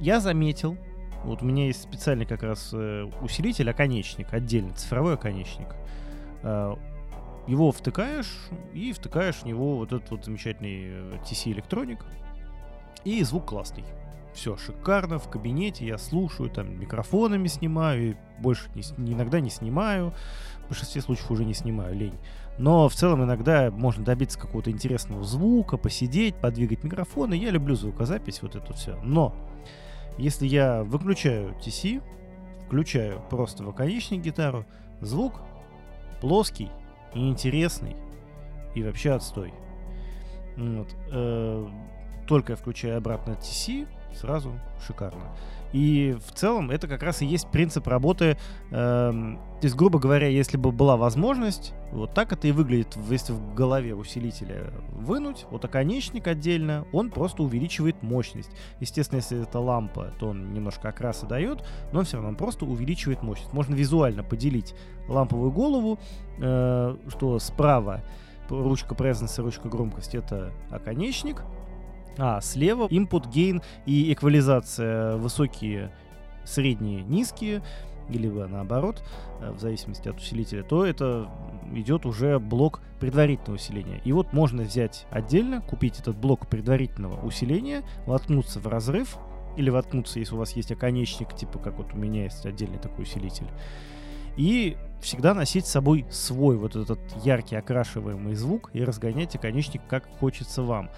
[0.00, 0.76] я заметил,
[1.22, 5.68] вот у меня есть специальный как раз э, усилитель, оконечник, отдельный цифровой оконечник.
[6.42, 6.74] Э,
[7.50, 8.32] его втыкаешь
[8.72, 12.04] и втыкаешь в него вот этот вот замечательный э, TC электроник.
[13.04, 13.84] И звук классный.
[14.32, 20.14] Все шикарно, в кабинете я слушаю, там микрофонами снимаю, и больше не, иногда не снимаю.
[20.64, 22.18] В большинстве случаев уже не снимаю, лень.
[22.56, 27.74] Но в целом иногда можно добиться какого-то интересного звука, посидеть, подвигать микрофон, и я люблю
[27.74, 28.96] звукозапись, вот это все.
[29.02, 29.34] Но
[30.18, 32.00] если я выключаю TC,
[32.66, 34.64] включаю просто в оконечник гитару,
[35.00, 35.40] звук
[36.20, 36.70] плоский,
[37.14, 37.96] неинтересный
[38.74, 39.52] и вообще отстой.
[40.56, 40.88] Вот.
[41.10, 41.68] Э,
[42.26, 44.52] только я включаю обратно TC, сразу
[44.86, 45.22] шикарно.
[45.72, 48.36] И в целом это как раз и есть принцип работы.
[48.70, 53.32] Э, то есть, грубо говоря, если бы была возможность, вот так это и выглядит, если
[53.32, 58.50] в голове усилителя вынуть, вот оконечник отдельно, он просто увеличивает мощность.
[58.80, 63.52] Естественно, если это лампа, то он немножко окраса дает, но все равно просто увеличивает мощность.
[63.52, 64.74] Можно визуально поделить
[65.08, 66.00] ламповую голову,
[66.38, 68.02] э, что справа
[68.48, 71.44] ручка presence и ручка громкости это оконечник,
[72.20, 75.90] а слева input gain и эквализация высокие,
[76.44, 77.62] средние, низкие,
[78.10, 79.02] или наоборот,
[79.40, 81.30] э, в зависимости от усилителя, то это
[81.72, 84.00] идет уже блок предварительного усиления.
[84.04, 89.16] И вот можно взять отдельно, купить этот блок предварительного усиления, воткнуться в разрыв,
[89.56, 93.04] или воткнуться, если у вас есть оконечник, типа как вот у меня есть отдельный такой
[93.04, 93.48] усилитель,
[94.36, 100.08] и всегда носить с собой свой вот этот яркий окрашиваемый звук и разгонять оконечник как
[100.18, 100.90] хочется вам.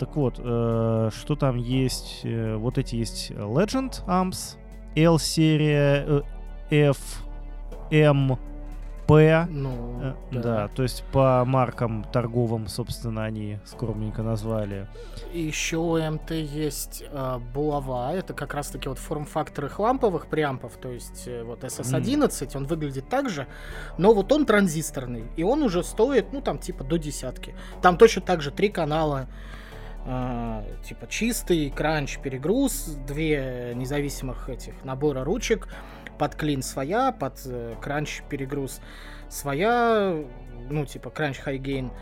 [0.00, 2.20] Так вот, э, что там есть?
[2.24, 4.56] Э, вот эти есть Legend Amps,
[4.96, 6.06] L-серия,
[6.70, 7.22] э, F,
[7.90, 8.38] M,
[9.06, 9.46] P.
[9.50, 10.40] Ну, э, да.
[10.40, 14.86] да, то есть по маркам торговым, собственно, они скромненько назвали.
[15.32, 20.78] И еще у МТ есть э, булава, это как раз-таки вот форм-фактор их ламповых преампов,
[20.80, 22.56] то есть э, вот SS11, mm.
[22.56, 23.48] он выглядит так же,
[23.98, 27.54] но вот он транзисторный, и он уже стоит, ну там типа до десятки.
[27.82, 29.28] Там точно так же три канала,
[30.06, 35.68] Uh, типа чистый кранч перегруз, две независимых этих набора ручек,
[36.18, 38.80] под клин своя, под uh, кранч перегруз
[39.28, 40.16] своя,
[40.70, 41.92] ну типа crunch high gain.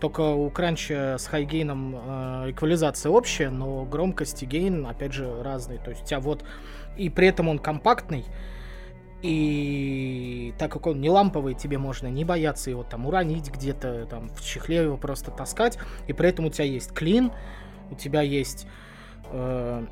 [0.00, 5.78] Только у кранча с хайгейном э, эквализация общая, но громкость и gain опять же разные.
[5.78, 6.44] То есть у тебя вот
[6.96, 8.24] и при этом он компактный,
[9.22, 14.28] и так как он не ламповый, тебе можно не бояться его там уронить где-то, там
[14.30, 15.78] в чехле его просто таскать.
[16.08, 17.30] И при этом у тебя есть clean,
[17.90, 18.66] у тебя есть
[19.30, 19.86] э,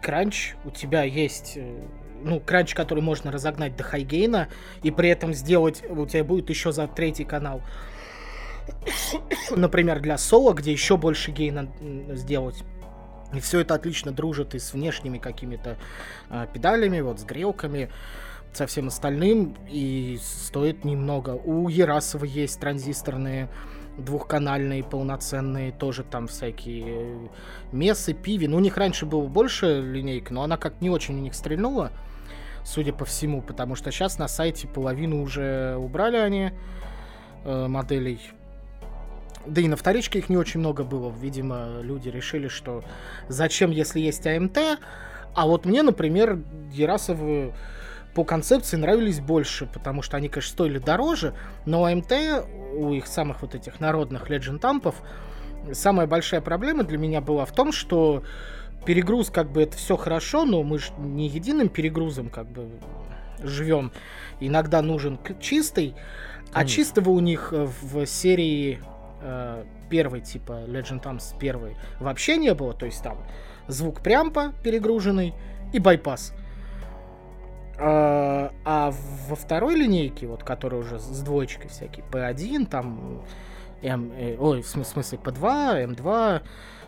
[0.00, 1.84] crunch, у тебя есть э,
[2.22, 4.48] ну, crunch, который можно разогнать до хайгейна,
[4.82, 7.60] и при этом сделать, у тебя будет еще за третий канал.
[9.50, 11.70] Например, для соло, где еще больше гейна
[12.12, 12.64] сделать.
[13.34, 15.76] И все это отлично дружит и с внешними какими-то
[16.30, 17.90] э, педалями, вот с грелками
[18.52, 21.30] со всем остальным и стоит немного.
[21.30, 23.48] У Ерасова есть транзисторные
[23.96, 27.30] двухканальные, полноценные, тоже там всякие
[27.72, 28.46] мессы, пиви.
[28.46, 31.92] Ну, у них раньше было больше линейка, но она как не очень у них стрельнула,
[32.64, 36.50] судя по всему, потому что сейчас на сайте половину уже убрали они
[37.44, 38.20] э, моделей.
[39.46, 41.10] Да и на вторичке их не очень много было.
[41.10, 42.84] Видимо, люди решили, что
[43.28, 44.58] зачем, если есть АМТ.
[45.34, 47.54] А вот мне, например, Ерасовы
[48.14, 52.12] по концепции нравились больше, потому что они, конечно, стоили дороже, но АМТ
[52.74, 54.96] у их самых вот этих народных Legend Ампов
[55.72, 58.24] самая большая проблема для меня была в том, что
[58.84, 62.70] перегруз, как бы это все хорошо, но мы же не единым перегрузом как бы
[63.42, 63.92] живем.
[64.40, 65.94] Иногда нужен чистый,
[66.52, 68.80] а чистого у них в серии
[69.22, 72.72] э, первой, типа Legend Amps первой, вообще не было.
[72.72, 73.18] То есть там
[73.68, 75.34] звук прямпа перегруженный
[75.72, 76.32] и байпас.
[77.82, 78.92] А, а
[79.28, 83.22] во второй линейке, вот которая уже с двоечкой всякие, P1, там,
[83.82, 86.42] M, э, ой, в смысле P2, M2,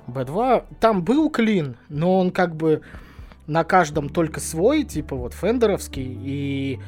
[0.07, 2.83] B2, там был клин, но он как бы
[3.47, 6.79] на каждом только свой, типа вот фендеровский, и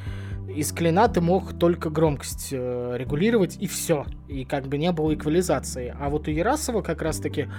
[0.55, 4.05] из клина ты мог только громкость э, регулировать, и все.
[4.27, 5.95] И как бы не было эквализации.
[5.99, 7.49] А вот у Ярасова как раз-таки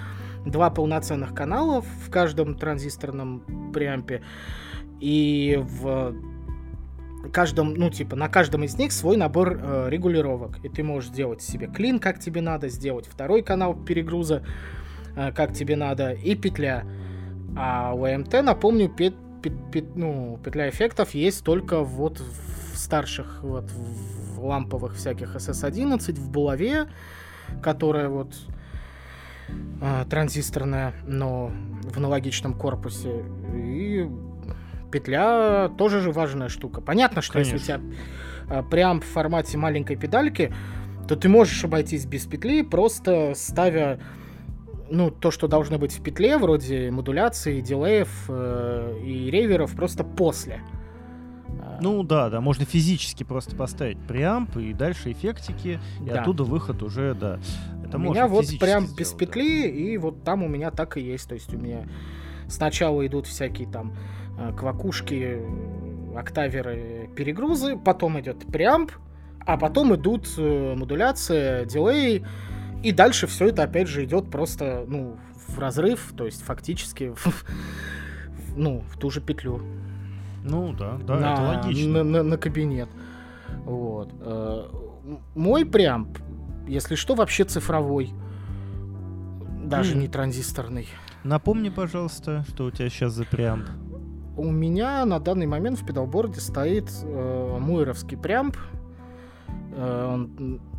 [0.45, 4.23] два полноценных канала в каждом транзисторном преампе.
[4.99, 6.15] И в
[7.27, 10.59] каждом, ну, типа, на каждом из них свой набор э, регулировок.
[10.63, 14.43] И ты можешь сделать себе клин, как тебе надо, сделать второй канал перегруза,
[15.15, 16.83] э, как тебе надо, и петля.
[17.55, 23.39] А у МТ, напомню, пет, пет, пет, ну, петля эффектов есть только вот в старших
[23.41, 26.87] вот в ламповых всяких SS11, в булаве,
[27.61, 28.35] которая вот
[29.81, 31.51] э, транзисторная, но
[31.83, 33.23] в аналогичном корпусе.
[33.53, 34.07] И
[34.91, 36.81] петля тоже же важная штука.
[36.81, 37.55] Понятно, что Конечно.
[37.55, 37.81] если у тебя
[38.49, 40.53] э, прям в формате маленькой педальки,
[41.07, 43.99] то ты можешь обойтись без петли, просто ставя
[44.89, 50.61] ну, то, что должно быть в петле, вроде модуляции, дилеев э, и реверов, просто после.
[51.81, 56.21] Ну да, да, можно физически просто поставить преамп и дальше эффектики, и да.
[56.21, 57.39] оттуда выход уже, да.
[57.85, 59.67] Это у меня вот прям сделать, без петли, да.
[59.67, 61.29] и вот там у меня так и есть.
[61.29, 61.87] То есть у меня
[62.47, 63.93] сначала идут всякие там
[64.57, 65.41] квакушки,
[66.15, 68.91] октаверы, перегрузы, потом идет преамп,
[69.45, 72.25] а потом идут э, модуляция, дилей,
[72.83, 77.45] и дальше все это опять же идет просто, ну, в разрыв, то есть фактически, в,
[78.55, 79.61] ну, в ту же петлю.
[80.43, 81.91] Ну да, да, на, это логично.
[81.91, 82.89] На, на, на кабинет.
[83.65, 84.13] Вот.
[84.21, 84.65] Э,
[85.35, 86.17] мой преамп,
[86.67, 88.11] если что, вообще цифровой.
[89.63, 89.97] Даже mm.
[89.97, 90.87] не транзисторный.
[91.23, 93.67] Напомни, пожалуйста, что у тебя сейчас за преамп.
[94.37, 98.55] У меня на данный момент в педалборде стоит э, муэровский преамп.
[99.71, 100.27] Э,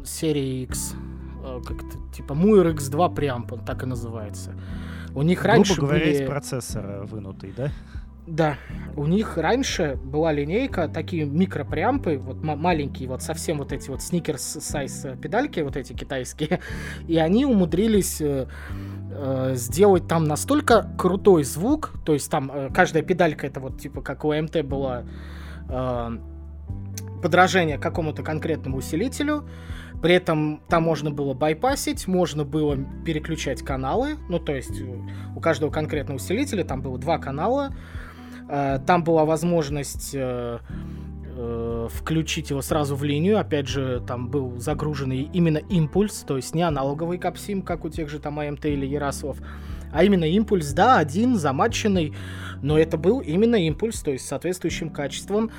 [0.04, 0.94] серии X.
[1.42, 4.54] Э, как-то, типа Муэр X2 преамп, он так и называется.
[5.14, 6.14] У них Грубо раньше говоря, были...
[6.14, 7.70] из процессора вынутый, да?
[8.30, 8.58] Да,
[8.94, 14.42] у них раньше была линейка, такие микропреампы, вот маленькие, вот совсем вот эти вот сникерс
[14.42, 16.60] сайз э, педальки, вот эти китайские,
[17.08, 18.46] и они умудрились э,
[19.12, 24.02] э, сделать там настолько крутой звук, то есть там э, каждая педалька это вот типа
[24.02, 25.04] как у МТ была
[25.70, 26.18] э,
[27.22, 29.48] подражение какому-то конкретному усилителю,
[30.02, 34.98] при этом там можно было байпасить, можно было переключать каналы, ну то есть э,
[35.34, 37.72] у каждого конкретного усилителя там было два канала,
[38.48, 40.58] там была возможность э,
[41.36, 43.38] э, включить его сразу в линию.
[43.38, 48.08] Опять же, там был загруженный именно импульс, то есть не аналоговый капсим, как у тех
[48.08, 49.36] же там АМТ или Ярослав,
[49.92, 52.14] а именно импульс, да, один, замаченный,
[52.62, 55.50] но это был именно импульс, то есть с соответствующим качеством.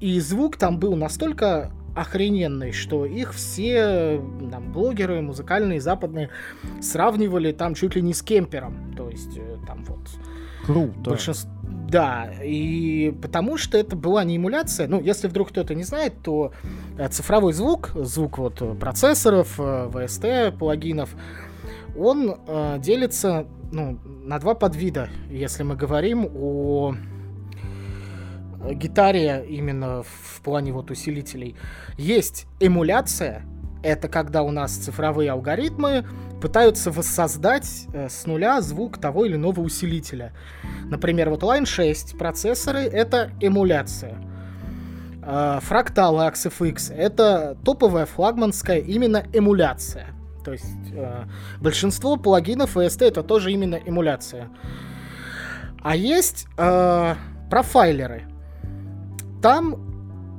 [0.00, 6.30] И звук там был настолько охрененный, что их все там, блогеры музыкальные западные
[6.80, 8.94] сравнивали там чуть ли не с кемпером.
[8.96, 10.00] То есть там вот...
[10.64, 11.10] Круто.
[11.10, 11.50] Большинство
[11.92, 14.88] да, и потому что это была не эмуляция.
[14.88, 16.52] Ну, если вдруг кто-то не знает, то
[16.96, 21.10] э, цифровой звук, звук вот процессоров, э, VST, плагинов,
[21.94, 26.94] он э, делится ну, на два подвида, если мы говорим о
[28.70, 31.56] гитаре именно в плане вот усилителей.
[31.98, 33.42] Есть эмуляция,
[33.82, 36.06] это когда у нас цифровые алгоритмы
[36.42, 40.32] пытаются воссоздать э, с нуля звук того или иного усилителя.
[40.90, 44.16] Например, вот Line 6 процессоры— это эмуляция.
[45.22, 50.08] Э, фракталы AxFX— это топовая флагманская именно эмуляция.
[50.44, 51.24] То есть э,
[51.60, 54.50] большинство плагинов VST— это тоже именно эмуляция.
[55.80, 57.14] А есть э,
[57.50, 58.24] профайлеры.
[59.40, 59.91] Там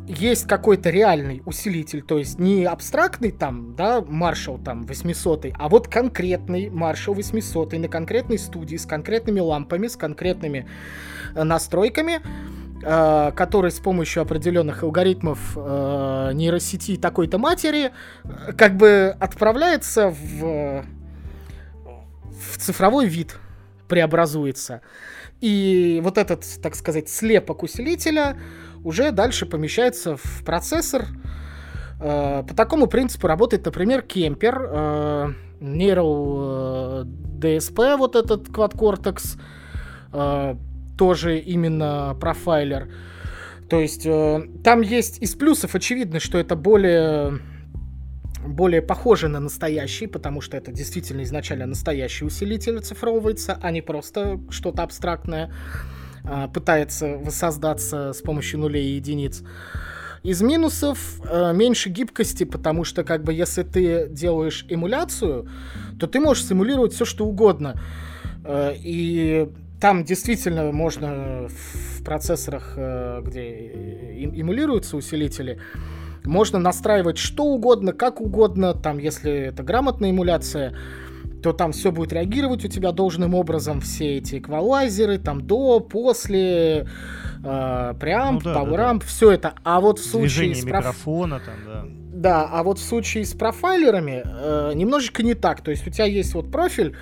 [0.07, 5.87] есть какой-то реальный усилитель, то есть не абстрактный там, да, Marshall там 800, а вот
[5.87, 10.67] конкретный Marshall 800 на конкретной студии с конкретными лампами, с конкретными
[11.35, 12.21] э, настройками,
[12.83, 17.91] э, который с помощью определенных алгоритмов э, нейросети такой-то матери
[18.23, 20.83] э, как бы отправляется в,
[22.25, 23.37] в цифровой вид,
[23.87, 24.81] преобразуется.
[25.39, 28.37] И вот этот, так сказать, слепок усилителя
[28.83, 31.07] уже дальше помещается в процессор.
[31.99, 39.39] Э, по такому принципу работает, например, кемпер, э, Neural DSP, вот этот Quad Cortex,
[40.11, 40.55] э,
[40.97, 42.89] тоже именно профайлер.
[43.69, 44.07] То есть
[44.63, 47.39] там есть из плюсов очевидно, что это более
[48.45, 54.39] более похоже на настоящий, потому что это действительно изначально настоящий усилитель оцифровывается, а не просто
[54.49, 55.51] что-то абстрактное.
[56.25, 59.43] А, пытается воссоздаться с помощью нулей и единиц.
[60.23, 65.49] Из минусов э, меньше гибкости, потому что как бы если ты делаешь эмуляцию,
[65.99, 67.75] то ты можешь симулировать все что угодно.
[68.45, 69.49] Э, и
[69.81, 73.49] там действительно можно в процессорах, э, где
[74.33, 75.59] эмулируются усилители,
[76.23, 80.73] можно настраивать что угодно, как угодно, там, если это грамотная эмуляция,
[81.43, 86.87] то там все будет реагировать у тебя должным образом, все эти эквалайзеры, там до, после,
[87.43, 89.13] э, преамп, ну, да, пауэрамп, да, да.
[89.13, 89.53] все это.
[89.63, 90.79] А вот в случае Движение с проф...
[90.79, 91.85] микрофона там, да.
[92.13, 95.61] Да, а вот в случае с профайлерами э, немножечко не так.
[95.61, 96.95] То есть у тебя есть вот профиль,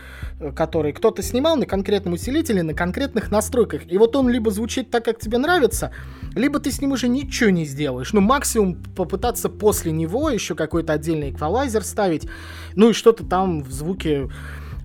[0.56, 3.82] который кто-то снимал на конкретном усилителе, на конкретных настройках.
[3.88, 5.92] И вот он либо звучит так, как тебе нравится,
[6.36, 8.14] либо ты с ним уже ничего не сделаешь.
[8.14, 12.28] Ну, максимум попытаться после него еще какой-то отдельный эквалайзер ставить,
[12.76, 14.30] ну и что-то там в звуке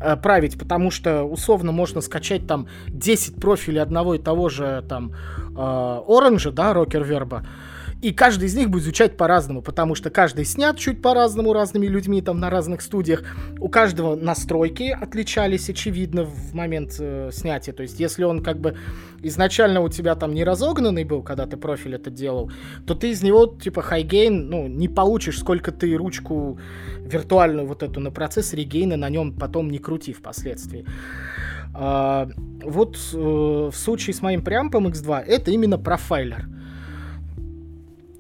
[0.00, 5.12] э, править, потому что условно можно скачать там 10 профилей одного и того же там
[5.56, 7.46] э, Оранжа, да, Рокер Верба,
[8.06, 12.22] и каждый из них будет звучать по-разному, потому что каждый снят чуть по-разному разными людьми
[12.22, 13.24] там на разных студиях.
[13.58, 17.74] У каждого настройки отличались, очевидно, в момент э, снятия.
[17.74, 18.76] То есть, если он как бы
[19.22, 22.52] изначально у тебя там не разогнанный был, когда ты профиль это делал,
[22.86, 26.60] то ты из него типа хайгейн, ну, не получишь, сколько ты ручку
[27.00, 30.86] виртуальную вот эту на процессоре гейна на нем потом не крути впоследствии.
[31.74, 32.28] А,
[32.62, 36.46] вот э, в случае с моим преампом X2 это именно профайлер.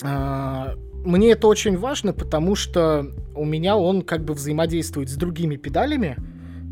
[0.06, 5.56] А, мне это очень важно, потому что у меня он как бы взаимодействует с другими
[5.56, 6.16] педалями,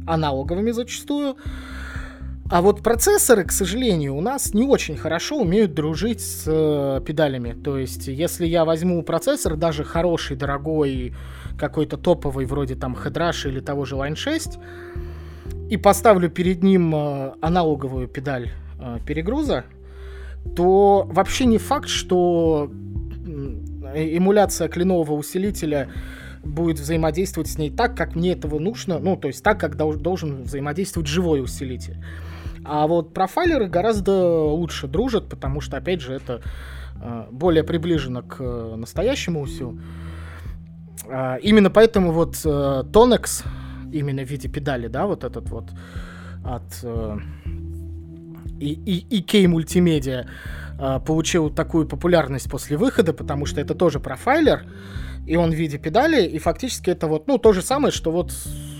[0.06, 1.36] аналоговыми зачастую.
[2.50, 7.52] А вот процессоры, к сожалению, у нас не очень хорошо умеют дружить с э, педалями.
[7.52, 11.14] То есть, если я возьму процессор, даже хороший, дорогой,
[11.58, 14.58] какой-то топовый, вроде там Headrush или того же Line 6,
[15.70, 19.64] и поставлю перед ним э, аналоговую педаль э, перегруза,
[20.54, 22.70] то вообще не факт, что
[23.94, 25.88] эмуляция кленового усилителя
[26.42, 30.42] будет взаимодействовать с ней так, как мне этого нужно, ну, то есть так, как должен
[30.42, 31.96] взаимодействовать живой усилитель.
[32.64, 36.42] А вот профайлеры гораздо лучше дружат, потому что, опять же, это
[37.00, 39.78] э, более приближено к э, настоящему усю.
[41.06, 43.44] Э, именно поэтому вот э, Tonex,
[43.92, 45.70] именно в виде педали, да, вот этот вот
[46.42, 47.18] от э,
[48.64, 50.26] и, и, EK Multimedia,
[50.78, 54.64] э, получил такую популярность после выхода, потому что это тоже профайлер,
[55.26, 58.32] и он в виде педали, и фактически это вот, ну, то же самое, что вот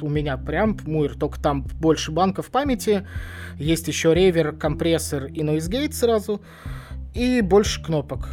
[0.03, 3.07] у меня прям Муир, только там больше банков памяти,
[3.59, 6.43] есть еще ревер, компрессор и gate сразу,
[7.15, 8.29] и больше кнопок.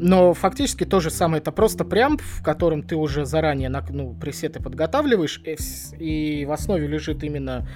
[0.00, 4.62] Но фактически то же самое, это просто прям, в котором ты уже заранее ну, пресеты
[4.62, 5.42] подготавливаешь,
[5.98, 7.68] и в основе лежит именно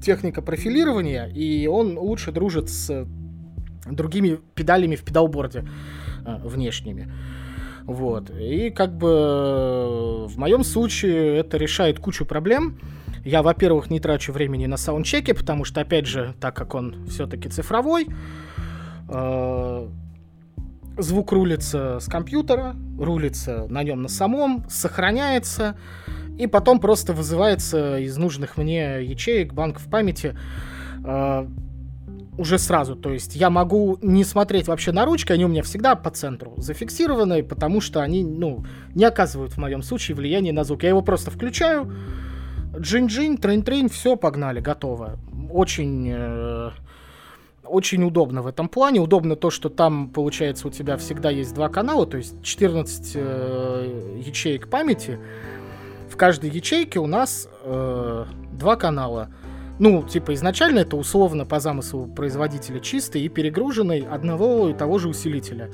[0.00, 3.06] техника профилирования, и он лучше дружит с
[3.90, 5.64] другими педалями в педалборде
[6.24, 7.12] э, внешними.
[7.84, 8.30] Вот.
[8.30, 12.78] И как бы э, в моем случае это решает кучу проблем.
[13.24, 17.48] Я, во-первых, не трачу времени на саундчеки, потому что, опять же, так как он все-таки
[17.48, 18.08] цифровой,
[19.08, 19.88] э,
[20.98, 25.76] звук рулится с компьютера, рулится на нем на самом, сохраняется,
[26.38, 30.36] и потом просто вызывается из нужных мне ячеек, банков памяти
[31.04, 31.46] э,
[32.38, 32.94] уже сразу.
[32.94, 36.54] То есть я могу не смотреть вообще на ручки, они у меня всегда по центру
[36.58, 38.64] зафиксированы, потому что они, ну,
[38.94, 40.82] не оказывают в моем случае влияния на звук.
[40.82, 41.92] Я его просто включаю,
[42.76, 45.18] джин-джин, трейн-трейн, все, погнали, готово.
[45.50, 46.10] Очень...
[46.12, 46.70] Э,
[47.68, 49.00] очень удобно в этом плане.
[49.00, 54.20] Удобно то, что там, получается, у тебя всегда есть два канала, то есть 14 э,
[54.24, 55.18] ячеек памяти.
[56.16, 59.28] В каждой ячейке у нас э, два канала—
[59.78, 65.08] ну, типа, изначально это условно по замыслу производителя чистый и перегруженный одного и того же
[65.08, 65.70] усилителя.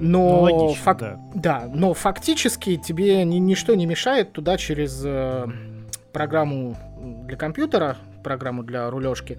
[0.00, 0.98] Но, ну, логично, фак...
[0.98, 1.18] да.
[1.34, 5.46] да, но фактически тебе ни, ничто не мешает туда через э,
[6.12, 6.76] программу
[7.26, 9.38] для компьютера, программу для рулежки,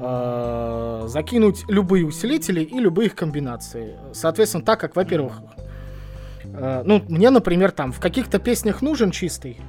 [0.00, 3.98] э, закинуть любые усилители и любые их комбинации.
[4.14, 5.42] Соответственно, так как, во-первых,
[6.54, 9.60] э, ну, мне, например, там в каких-то песнях нужен чистый,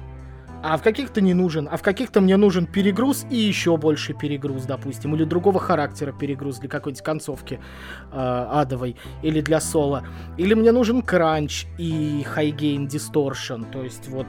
[0.62, 4.64] а в каких-то не нужен, а в каких-то мне нужен перегруз и еще больше перегруз,
[4.64, 7.60] допустим, или другого характера перегруз для какой-нибудь концовки
[8.12, 10.04] э, адовой, или для соло,
[10.36, 14.26] или мне нужен кранч и хайгейн дисторшн, то есть вот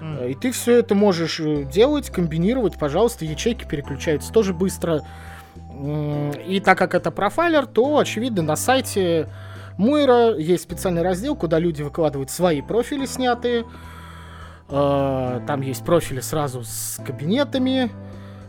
[0.00, 0.30] mm.
[0.30, 5.02] и ты все это можешь э, делать, комбинировать, пожалуйста, ячейки переключаются тоже быстро.
[6.46, 9.28] И так как это профайлер, то, очевидно, на сайте
[9.78, 13.64] Мойра есть специальный раздел, куда люди выкладывают свои профили снятые,
[14.68, 17.90] Э, там есть профили сразу с кабинетами.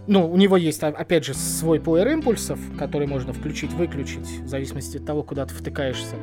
[0.08, 5.06] Ну, у него есть, опять же, свой плеер импульсов, который можно включить-выключить, в зависимости от
[5.06, 6.16] того, куда ты втыкаешься.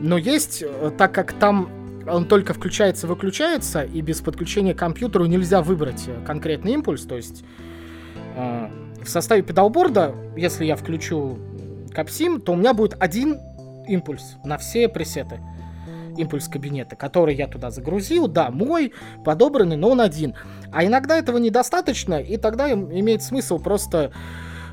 [0.00, 1.70] Но есть, э, так как там
[2.06, 7.44] он только включается-выключается, и без подключения к компьютеру нельзя выбрать э, конкретный импульс, то есть
[8.36, 11.40] в составе педалборда, если я включу
[11.92, 13.36] капсим, то у меня будет один
[13.88, 15.40] импульс на все пресеты
[16.16, 18.92] импульс кабинета, который я туда загрузил, да, мой,
[19.24, 20.34] подобранный, но он один.
[20.72, 24.12] А иногда этого недостаточно, и тогда имеет смысл просто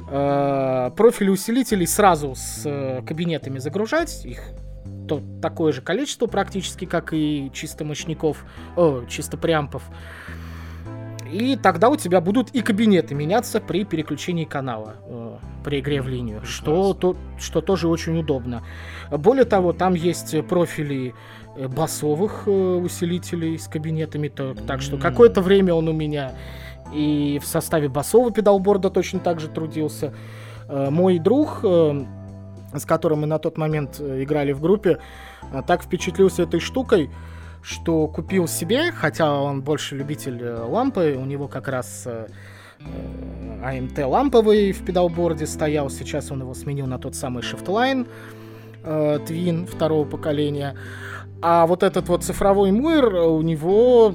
[0.09, 4.41] э, профили усилителей сразу с э, кабинетами загружать, их
[5.07, 8.43] то, такое же количество практически, как и чисто мощников,
[8.75, 9.83] о, чисто преампов.
[11.31, 16.07] И тогда у тебя будут и кабинеты меняться при переключении канала э, при игре в
[16.07, 18.63] линию, что, то, что тоже очень удобно.
[19.11, 21.15] Более того, там есть профили
[21.55, 26.33] э, басовых э, усилителей с кабинетами, то, так что какое-то время он у меня
[26.93, 30.13] и в составе басового педалборда точно так же трудился.
[30.67, 32.05] Э, мой друг, э,
[32.73, 34.99] с которым мы на тот момент э, играли в группе,
[35.51, 37.09] э, так впечатлился этой штукой,
[37.65, 42.07] что купил себе, хотя он больше любитель э, лампы, у него как раз
[42.79, 48.07] AMT ламповый в педалборде стоял, сейчас он его сменил на тот самый Shiftline
[48.83, 50.75] Twin второго поколения.
[51.41, 54.13] А вот этот вот цифровой муир у него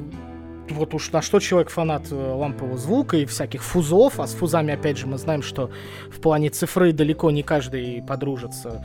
[0.70, 4.98] вот уж на что человек фанат лампового звука и всяких фузов, а с фузами, опять
[4.98, 5.70] же, мы знаем, что
[6.11, 8.84] в плане цифры далеко не каждый подружится.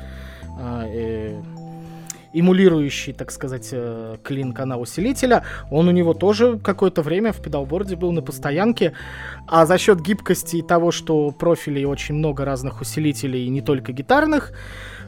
[0.59, 1.41] Э,
[2.36, 7.96] эмулирующий, так сказать, э, клин канал усилителя, он у него тоже какое-то время в педалборде
[7.96, 8.94] был на постоянке,
[9.48, 14.52] а за счет гибкости и того, что профилей очень много разных усилителей, не только гитарных,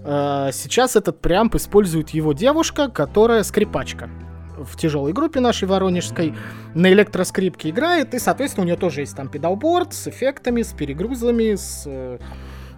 [0.03, 4.09] э, сейчас этот преамп использует его девушка, которая скрипачка.
[4.57, 6.33] В тяжелой группе нашей воронежской
[6.73, 11.55] на электроскрипке играет, и, соответственно, у нее тоже есть там педалборд с эффектами, с перегрузами,
[11.55, 12.17] с, э,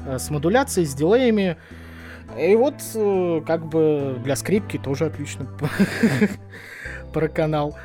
[0.06, 1.58] с модуляцией, с дилеями.
[2.38, 5.48] И вот, э, как бы, для скрипки тоже отлично
[7.14, 7.76] про канал.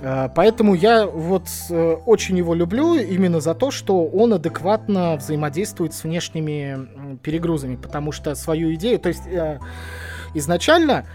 [0.00, 5.94] А, поэтому я вот э, очень его люблю именно за то, что он адекватно взаимодействует
[5.94, 9.58] с внешними перегрузами, потому что свою идею, то есть э,
[10.34, 11.06] изначально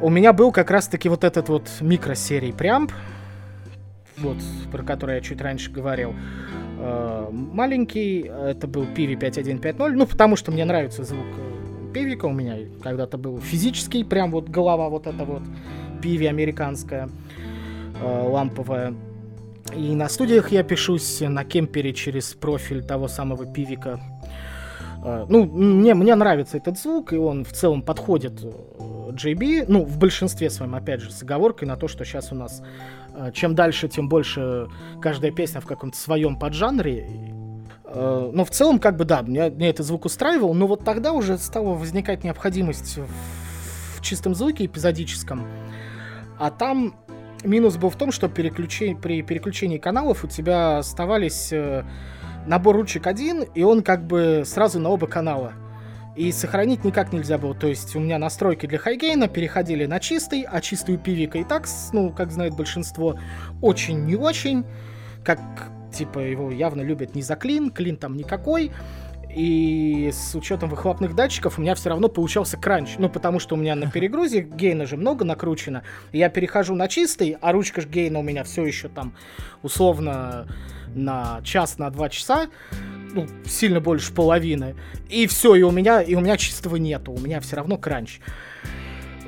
[0.00, 2.92] у меня был как раз-таки вот этот вот микросерий преамп,
[4.16, 4.38] вот,
[4.70, 6.14] про который я чуть раньше говорил.
[6.80, 12.32] Э, маленький, это был Pivi 5150, ну, потому что мне нравится звук э, пивика, у
[12.32, 15.42] меня когда-то был физический, прям вот голова вот эта вот
[16.00, 17.08] пиви американская,
[18.00, 18.94] э, ламповая.
[19.76, 24.00] И на студиях я пишусь на кемпере через профиль того самого пивика.
[25.28, 30.50] Ну, мне, мне нравится этот звук, и он в целом подходит JB, ну, в большинстве
[30.50, 32.62] своем, опять же, с оговоркой на то, что сейчас у нас
[33.32, 34.68] чем дальше, тем больше
[35.00, 37.06] каждая песня в каком-то своем поджанре.
[37.84, 41.12] Э, но в целом, как бы, да, мне, мне этот звук устраивал, но вот тогда
[41.12, 42.98] уже стала возникать необходимость
[43.96, 45.46] в чистом звуке эпизодическом.
[46.38, 46.94] А там
[47.44, 48.94] минус был в том, что переключи...
[48.94, 51.84] при переключении каналов у тебя оставались э,
[52.46, 55.52] набор ручек один, и он как бы сразу на оба канала.
[56.18, 57.54] И сохранить никак нельзя было.
[57.54, 61.68] То есть у меня настройки для хайгейна переходили на чистый, а чистую пивика и так,
[61.92, 63.16] ну, как знает большинство,
[63.62, 64.64] очень не очень.
[65.24, 65.38] Как,
[65.92, 68.72] типа, его явно любят не за клин, клин там никакой.
[69.32, 72.96] И с учетом выхлопных датчиков у меня все равно получался кранч.
[72.98, 75.84] Ну, потому что у меня на перегрузе гейна же много накручено.
[76.10, 79.14] Я перехожу на чистый, а ручка ж гейна у меня все еще там
[79.62, 80.48] условно
[80.96, 82.48] на час, на два часа
[83.18, 84.74] ну, сильно больше половины.
[85.08, 88.20] И все, и у меня, и у меня чистого нету, у меня все равно кранч.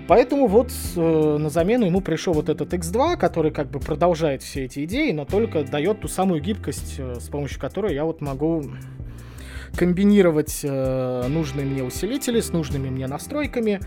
[0.06, 4.64] Поэтому вот э, на замену ему пришел вот этот X2, который как бы продолжает все
[4.64, 8.64] эти идеи, но только дает ту самую гибкость, э, с помощью которой я вот могу
[9.76, 13.80] комбинировать э, нужные мне усилители с нужными мне настройками.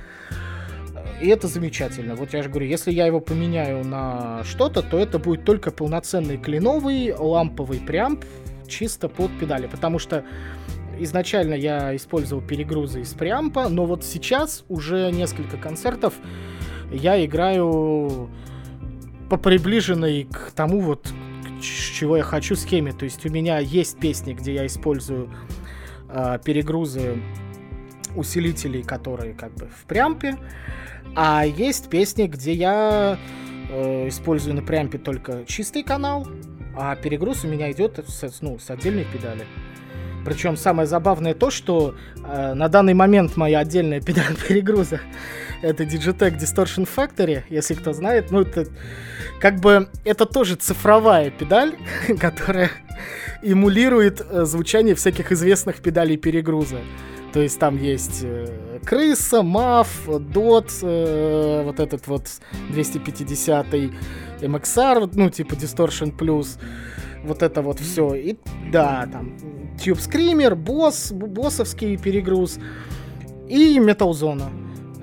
[1.22, 2.16] И это замечательно.
[2.16, 6.38] Вот я же говорю, если я его поменяю на что-то, то это будет только полноценный
[6.38, 8.24] кленовый ламповый преамп
[8.74, 10.24] чисто под педали, потому что
[11.00, 16.14] изначально я использовал перегрузы из преампа, но вот сейчас уже несколько концертов
[16.92, 18.30] я играю
[19.30, 21.12] по приближенной к тому вот,
[21.62, 22.94] чего я хочу схеме.
[22.94, 25.30] То есть у меня есть песни, где я использую
[26.10, 27.18] э, перегрузы
[28.16, 30.38] усилителей, которые как бы в преампе,
[31.16, 33.18] а есть песни, где я
[33.72, 36.28] э, использую на преампе только чистый канал,
[36.76, 39.46] а перегруз у меня идет с, ну, с отдельной педали.
[40.26, 45.02] Причем самое забавное то, что э, на данный момент моя отдельная педаль перегруза
[45.62, 48.32] это Digitech Distortion Factory, если кто знает.
[48.32, 48.68] Ну, это
[49.40, 51.74] как бы это тоже цифровая педаль,
[52.20, 52.72] которая
[53.42, 56.80] эмулирует э, звучание всяких известных педалей перегруза.
[57.34, 58.48] То есть там есть э,
[58.86, 62.30] крыса, маф, дот, э, вот этот вот
[62.72, 63.68] 250
[64.42, 66.60] MXR, ну, типа Distortion Plus,
[67.24, 68.14] вот это вот все.
[68.14, 68.38] И
[68.72, 69.36] да, там
[69.78, 72.60] Tube Screamer, босс, боссовский перегруз
[73.48, 74.44] и Metal Zone.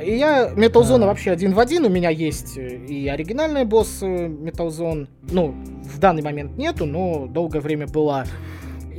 [0.03, 1.85] И я Metal Zone вообще один в один.
[1.85, 5.09] У меня есть и оригинальная босс Metal Zone.
[5.31, 5.55] Ну,
[5.85, 8.25] в данный момент нету, но долгое время была.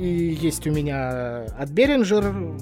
[0.01, 2.59] И есть у меня от Behringer,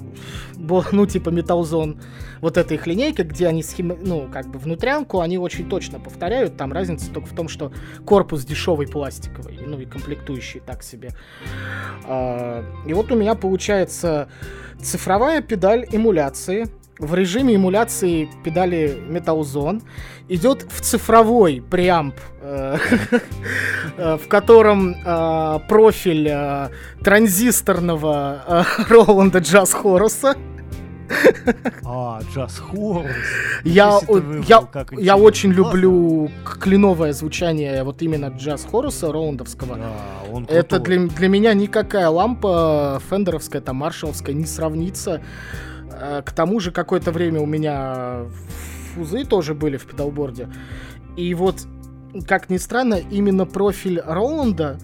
[0.92, 1.98] ну, типа Металлзон,
[2.42, 6.58] вот эта их линейка, где они, схема, ну, как бы внутрянку, они очень точно повторяют,
[6.58, 7.72] там разница только в том, что
[8.04, 11.10] корпус дешевый пластиковый, ну, и комплектующий так себе.
[12.04, 14.28] А, и вот у меня получается
[14.82, 16.66] цифровая педаль эмуляции,
[17.00, 19.82] в режиме эмуляции педали Metal Zone
[20.28, 22.76] идет в цифровой преамп, э,
[23.96, 26.30] э, в котором э, профиль
[27.02, 30.36] транзисторного Роланда Джаз Хоруса.
[31.84, 33.06] А, Джаз Хорус.
[33.64, 33.98] Я,
[34.46, 36.30] я, я очень люблю
[36.60, 39.76] кленовое звучание вот именно Джаз Хоруса Роландовского.
[39.76, 39.90] Да,
[40.30, 45.20] он Это для, для меня никакая лампа фендеровская, там, маршаловская не сравнится.
[46.24, 48.24] К тому же какое-то время у меня
[48.94, 50.48] фузы тоже были в педалборде.
[51.16, 51.66] И вот,
[52.26, 54.78] как ни странно, именно профиль Роланда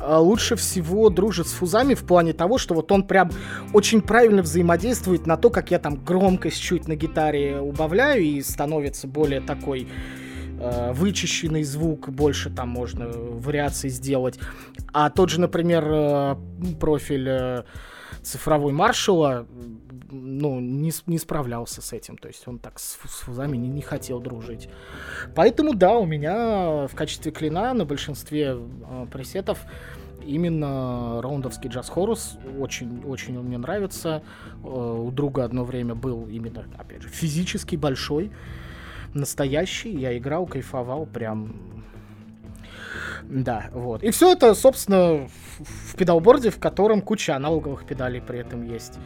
[0.00, 3.30] а, лучше всего дружит с фузами в плане того, что вот он прям
[3.72, 9.06] очень правильно взаимодействует на то, как я там громкость чуть на гитаре убавляю и становится
[9.06, 9.88] более такой
[10.58, 14.38] э, вычищенный звук, больше там можно вариаций сделать.
[14.92, 16.36] А тот же, например, э,
[16.80, 17.62] профиль э,
[18.22, 19.46] цифровой маршала
[20.14, 22.16] ну, не, не справлялся с этим.
[22.16, 24.68] То есть он так с, с фузами не, не хотел дружить.
[25.34, 29.58] Поэтому, да, у меня в качестве клина на большинстве э, пресетов
[30.26, 34.22] именно раундовский джаз хорус очень, очень он мне нравится.
[34.62, 38.30] Э, у друга одно время был именно, опять же, физически большой,
[39.12, 39.90] настоящий.
[39.90, 41.84] Я играл, кайфовал, прям
[43.22, 44.02] да, вот.
[44.02, 48.98] И все это, собственно, в педалборде, в котором куча аналоговых педалей при этом есть.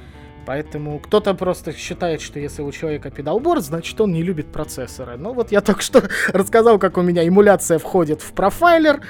[0.48, 5.18] Поэтому кто-то просто считает, что если у человека педалборд, значит он не любит процессоры.
[5.18, 9.02] Ну вот я только что рассказал, как у меня эмуляция входит в профайлер.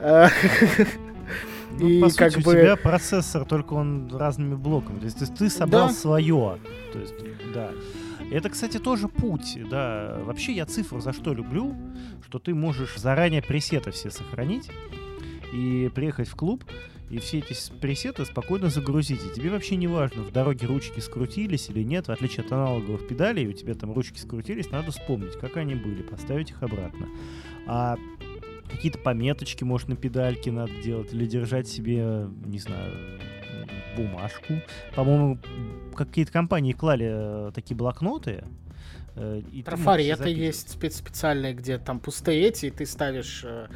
[0.00, 2.50] Ну, и по как сути, бы...
[2.52, 5.00] у тебя процессор, только он разными блоками.
[5.00, 5.94] То есть, то есть ты собрал да.
[5.94, 6.58] свое.
[6.92, 7.14] То есть,
[7.52, 7.70] да.
[8.30, 10.18] Это, кстати, тоже путь, да.
[10.22, 11.74] Вообще я цифру за что люблю,
[12.24, 14.70] что ты можешь заранее пресеты все сохранить
[15.52, 16.64] и приехать в клуб,
[17.10, 19.24] и все эти пресеты спокойно загрузить.
[19.24, 23.06] И тебе вообще не важно, в дороге ручки скрутились или нет, в отличие от аналоговых
[23.06, 27.08] педалей, у тебя там ручки скрутились, надо вспомнить, как они были, поставить их обратно.
[27.66, 27.96] А
[28.70, 32.92] какие-то пометочки, может, на педальке надо делать, или держать себе, не знаю,
[33.96, 34.54] бумажку.
[34.94, 35.38] По-моему,
[35.96, 37.08] какие-то компании клали
[37.48, 38.44] э, такие блокноты,
[39.16, 43.68] э, и Трафари, это есть спец специальные, где там пустые эти, и ты ставишь э,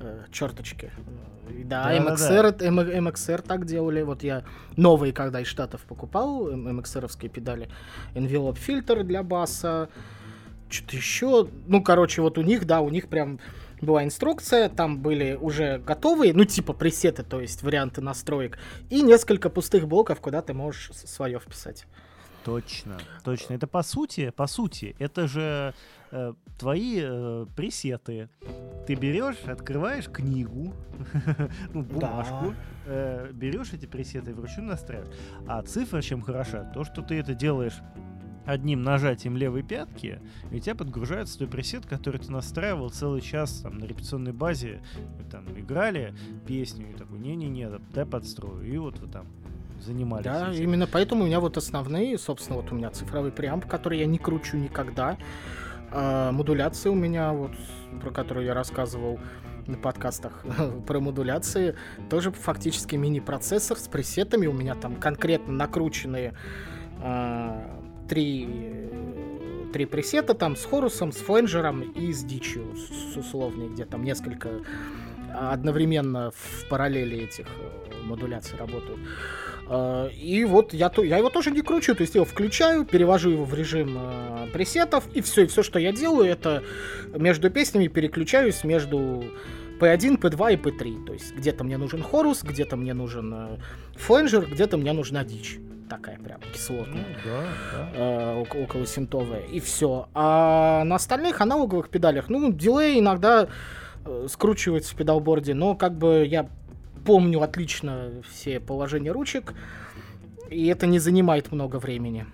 [0.00, 0.90] э, черточки.
[1.64, 2.66] Да, да MXR, да.
[2.66, 4.02] MXR так делали.
[4.02, 4.44] Вот я
[4.76, 7.68] новые, когда из Штатов покупал, MXR-овские педали.
[8.14, 9.88] Envelope фильтр для баса.
[10.68, 11.48] Что-то еще.
[11.66, 13.38] Ну, короче, вот у них, да, у них прям
[13.80, 18.58] была инструкция, там были уже готовые, ну, типа пресеты, то есть варианты настроек,
[18.90, 21.86] и несколько пустых блоков, куда ты можешь свое вписать.
[22.44, 23.54] Точно, точно.
[23.54, 25.74] Это по сути, по сути, это же
[26.10, 28.28] э, твои э, пресеты.
[28.86, 30.74] Ты берешь, открываешь книгу,
[31.72, 32.56] ну, бумажку, да.
[32.86, 35.14] э, берешь эти пресеты и вручную настраиваешь.
[35.46, 36.70] А цифра чем хороша?
[36.74, 37.80] То, что ты это делаешь
[38.44, 40.20] одним нажатием левой пятки,
[40.50, 44.82] и у тебя подгружается твой пресет, который ты настраивал целый час там, на репетиционной базе.
[45.18, 46.14] Вы там играли
[46.46, 48.62] песню, и такой, не-не-не, дай подстрою.
[48.62, 49.26] И вот вы там
[49.84, 50.24] занимались.
[50.24, 50.62] Да, этим.
[50.62, 54.18] именно поэтому у меня вот основные, собственно, вот у меня цифровой преамп, который я не
[54.18, 55.16] кручу никогда.
[55.90, 57.52] А, модуляция у меня, вот,
[58.00, 59.20] про которую я рассказывал
[59.66, 60.44] на подкастах
[60.86, 61.76] про модуляции,
[62.10, 64.46] тоже фактически мини-процессор с пресетами.
[64.46, 66.34] У меня там конкретно накрученные
[67.00, 68.90] а, три
[69.72, 74.04] три пресета там с хорусом, с фленджером и с дичью, с, с условной, где там
[74.04, 74.60] несколько
[75.34, 79.00] одновременно в параллели этих э, модуляций работают.
[79.68, 83.30] А, и вот я, я его тоже не кручу, то есть я его включаю, перевожу
[83.30, 86.62] его в режим э, пресетов, и все, и все, что я делаю, это
[87.14, 89.24] между песнями переключаюсь между
[89.80, 91.06] P1, P2 и P3.
[91.06, 93.56] То есть где-то мне нужен хорус, где-то мне нужен э,
[93.96, 95.58] фленджер, где-то мне нужна дичь.
[95.88, 97.04] Такая прям кислотная.
[97.24, 97.42] Ну, да,
[97.72, 97.90] да.
[97.94, 99.42] Э, около синтовая.
[99.42, 100.08] И все.
[100.14, 103.48] А на остальных аналоговых педалях, ну, дилей иногда
[104.04, 106.48] э, скручивается в педалборде, но как бы я
[107.04, 109.54] помню отлично все положения ручек,
[110.50, 112.26] и это не занимает много времени.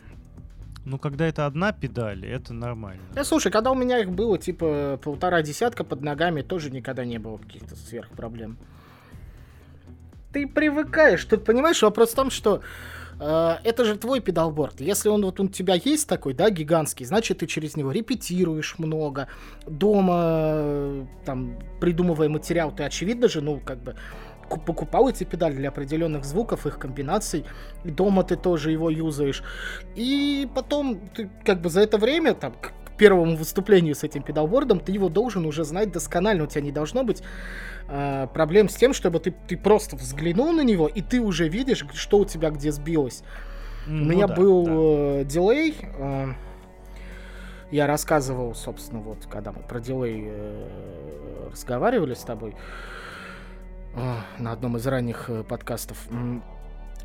[0.85, 3.03] Ну, когда это одна педаль, это нормально.
[3.15, 7.19] Да, слушай, когда у меня их было, типа, полтора десятка под ногами, тоже никогда не
[7.19, 8.57] было каких-то сверх проблем.
[10.33, 11.25] Ты привыкаешь.
[11.25, 12.63] Тут, понимаешь, вопрос в том, что
[13.21, 14.81] э, это же твой педалборд.
[14.81, 19.29] Если он вот у тебя есть такой, да, гигантский, значит, ты через него репетируешь много.
[19.67, 23.97] Дома, э, там, придумывая материал, ты, очевидно же, ну, как бы
[24.59, 27.45] покупал эти педали для определенных звуков, их комбинаций.
[27.85, 29.43] И дома ты тоже его юзаешь.
[29.95, 34.79] И потом ты как бы за это время, там, к первому выступлению с этим педалбордом,
[34.79, 36.45] ты его должен уже знать досконально.
[36.45, 37.23] У тебя не должно быть
[37.89, 41.85] э, проблем с тем, чтобы ты, ты просто взглянул на него, и ты уже видишь,
[41.95, 43.23] что у тебя где сбилось.
[43.87, 44.73] Ну, у меня да, был да.
[44.73, 45.77] Э, дилей.
[45.99, 46.27] Э,
[47.71, 52.55] я рассказывал, собственно, вот, когда мы про дилей э, разговаривали с тобой э,
[54.39, 55.99] на одном из ранних э, подкастов,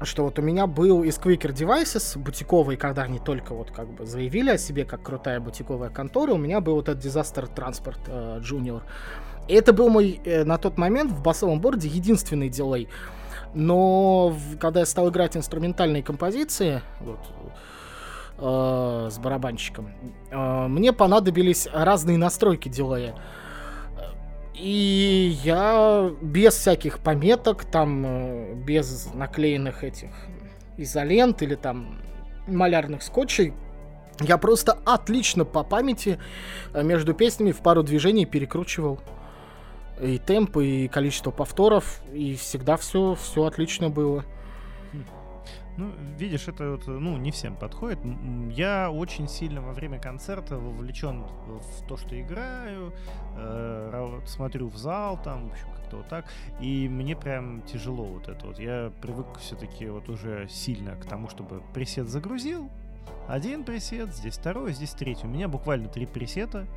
[0.02, 4.06] что вот у меня был из Quicker Devices бутиковый, когда они только вот как бы
[4.06, 8.40] заявили о себе как крутая бутиковая контора, у меня был вот этот Disaster Transport э,
[8.42, 8.82] Junior.
[9.48, 12.88] И это был мой э, на тот момент в басовом борде единственный дилей.
[13.54, 17.20] Но в, когда я стал играть инструментальные композиции, вот,
[18.38, 19.92] э, с барабанщиком,
[20.30, 23.16] э, мне понадобились разные настройки дилея.
[24.58, 30.10] И я без всяких пометок, там, э, без наклеенных этих
[30.78, 32.00] изолент или там
[32.48, 33.54] малярных скотчей,
[34.22, 36.20] я просто отлично по памяти
[36.74, 39.00] э, между песнями в пару движений перекручивал
[40.02, 44.24] и темп, и количество повторов, и всегда все, все отлично было.
[45.78, 48.00] Ну, видишь, это вот, ну, не всем подходит.
[48.50, 52.94] Я очень сильно во время концерта вовлечен в то, что играю,
[53.36, 56.26] э, смотрю в зал, там, в общем, как-то вот так.
[56.62, 58.60] И мне прям тяжело вот это вот.
[58.60, 62.70] Я привык все-таки вот уже сильно к тому, чтобы пресет загрузил,
[63.28, 65.26] один пресет, здесь второй, здесь третий.
[65.26, 66.68] У меня буквально три пресета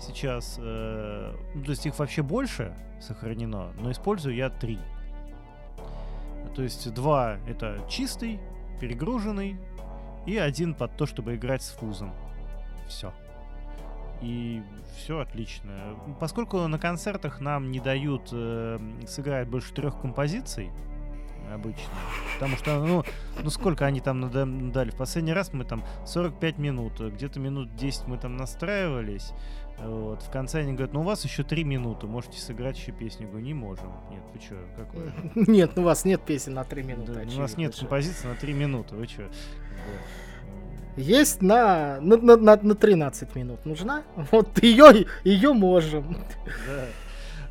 [0.00, 0.56] сейчас.
[0.58, 4.78] Э, ну, то есть их вообще больше сохранено, но использую я три.
[6.56, 8.40] То есть два это чистый,
[8.80, 9.58] перегруженный,
[10.26, 12.14] и один под то, чтобы играть с фузом.
[12.88, 13.12] Все.
[14.22, 14.62] И
[14.96, 15.96] все отлично.
[16.18, 20.70] Поскольку на концертах нам не дают э, сыграть больше трех композиций,
[21.52, 21.92] обычно.
[22.34, 23.04] Потому что, ну,
[23.42, 24.30] ну сколько они там
[24.72, 24.90] дали?
[24.90, 29.32] В последний раз мы там 45 минут, где-то минут 10 мы там настраивались.
[29.78, 30.22] Вот.
[30.22, 33.26] В конце они говорят, ну у вас еще три минуты, можете сыграть еще песню.
[33.26, 33.92] Я говорю, не можем.
[34.10, 35.12] Нет, вы что, какое?
[35.34, 37.12] Нет, ну у вас нет песен на три минуты.
[37.12, 39.30] Да, у вас нет композиции на три минуты, вы что?
[40.96, 43.66] Есть на, на, на, на 13 минут.
[43.66, 44.02] Нужна?
[44.32, 46.16] Вот ее, ее можем.
[46.66, 46.86] Да.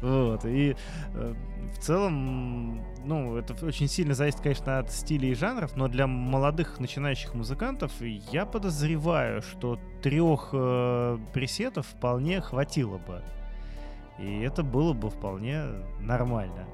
[0.06, 0.46] Вот.
[0.46, 0.76] И
[1.16, 1.34] э,
[1.74, 6.80] в целом, ну, это очень сильно зависит, конечно, от стилей и жанров, но для молодых
[6.80, 13.24] начинающих музыкантов я подозреваю, что трех э, пресетов вполне хватило бы.
[14.20, 15.64] И это было бы вполне
[16.00, 16.66] нормально.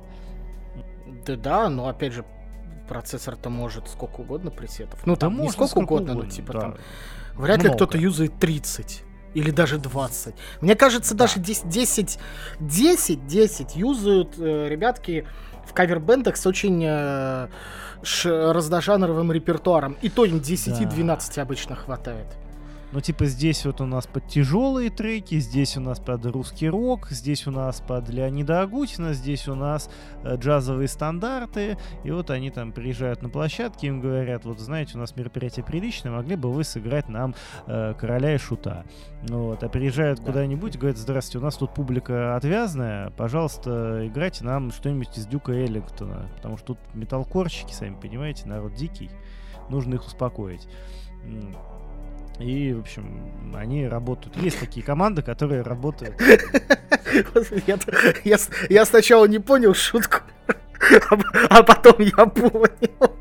[1.26, 2.26] Да, да, но опять же,
[2.90, 5.06] процессор-то может сколько угодно пресетов.
[5.06, 6.60] Ну, там да не сколько, сколько угодно, угодно, но типа да.
[6.60, 6.76] там.
[7.36, 7.70] Вряд Много.
[7.70, 9.06] ли кто-то юзает 30.
[9.34, 10.36] Или даже 20.
[10.62, 11.26] Мне кажется, да.
[11.26, 12.20] даже 10, 10,
[12.60, 15.26] 10, 10 юзают э, ребятки
[15.66, 17.48] в кавербендах с очень э,
[18.04, 19.98] ш, разножанровым репертуаром.
[20.02, 21.42] И то им 10-12 да.
[21.42, 22.28] обычно хватает.
[22.94, 27.08] Ну, типа, здесь вот у нас под тяжелые треки, здесь у нас под русский рок,
[27.10, 29.90] здесь у нас под Леонида Агутина, здесь у нас
[30.24, 31.78] э, джазовые стандарты.
[32.04, 36.12] И вот они там приезжают на площадке, им говорят, вот знаете, у нас мероприятие приличное,
[36.12, 37.34] могли бы вы сыграть нам
[37.66, 38.84] э, короля и шута.
[39.22, 40.26] Вот, а приезжают да.
[40.26, 46.30] куда-нибудь, говорят, здравствуйте, у нас тут публика отвязная, пожалуйста, играйте нам что-нибудь из Дюка Эллингтона,
[46.36, 49.10] потому что тут металлкорщики, сами понимаете, народ дикий,
[49.70, 50.68] нужно их успокоить.
[52.40, 54.36] И, в общем, они работают.
[54.38, 56.20] Есть такие команды, которые работают.
[57.68, 57.78] Я,
[58.24, 58.38] я,
[58.70, 60.20] я сначала не понял шутку,
[61.10, 61.18] а,
[61.50, 63.16] а потом я понял.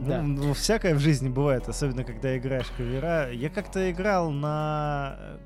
[0.00, 0.22] Да.
[0.22, 3.30] Ну, ну, всякое в жизни бывает, особенно когда играешь кавера.
[3.32, 5.38] Я как-то играл на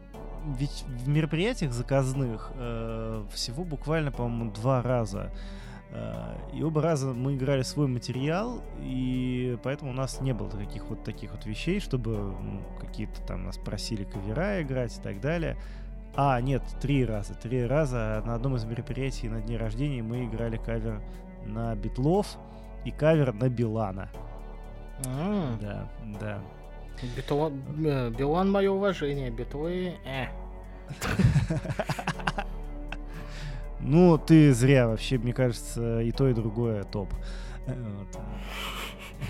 [0.45, 5.31] ведь в мероприятиях заказных э, всего буквально, по-моему, два раза.
[5.93, 10.87] Э, и оба раза мы играли свой материал, и поэтому у нас не было таких
[10.87, 15.57] вот таких вот вещей, чтобы ну, какие-то там нас просили кавера играть и так далее.
[16.15, 17.35] А, нет, три раза.
[17.35, 21.03] Три раза на одном из мероприятий на дне рождения мы играли кавер
[21.47, 22.39] на Битлов
[22.85, 24.09] и кавер на Билана.
[25.07, 25.89] А, да,
[26.21, 26.43] да.
[27.17, 30.27] Битлан, э, Билан мое уважение, битлы, э.
[33.83, 37.13] Ну, ты зря вообще, мне кажется, и то, и другое топ.
[37.67, 38.21] Вот.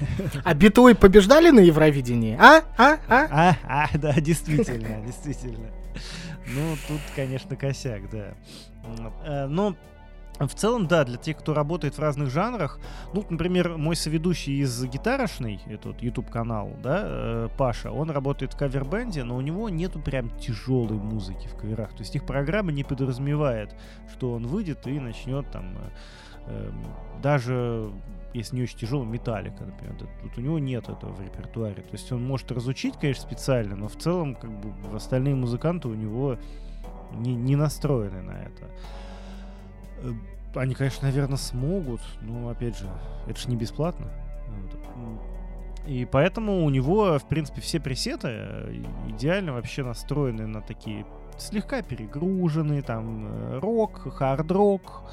[0.44, 2.36] А битлы побеждали на Евровидении?
[2.40, 2.62] А?
[2.78, 2.98] А?
[3.08, 3.28] А?
[3.30, 5.70] А, а да, действительно, действительно.
[6.46, 8.34] Ну, тут, конечно, косяк, да.
[9.24, 9.76] Э, ну,
[10.48, 12.78] в целом, да, для тех, кто работает в разных жанрах,
[13.12, 18.56] ну, например, мой соведущий из гитарошной, этот YouTube канал, да, э, Паша, он работает в
[18.56, 21.90] кавербенде, но у него нету прям тяжелой музыки в каверах.
[21.90, 23.74] То есть их программа не подразумевает,
[24.12, 25.90] что он выйдет и начнет там э,
[26.46, 26.70] э,
[27.22, 27.92] даже
[28.34, 29.94] если не очень тяжелый, металлика, например.
[30.22, 31.82] Тут у него нет этого в репертуаре.
[31.82, 35.94] То есть он может разучить, конечно, специально, но в целом, как бы, остальные музыканты у
[35.94, 36.38] него
[37.12, 38.70] не, не настроены на это.
[40.54, 42.88] Э, они, конечно, наверное, смогут, но, опять же,
[43.26, 44.10] это же не бесплатно.
[45.86, 51.04] И поэтому у него, в принципе, все пресеты э, идеально вообще настроены на такие
[51.38, 55.10] слегка перегруженные, там, э, рок, хард-рок,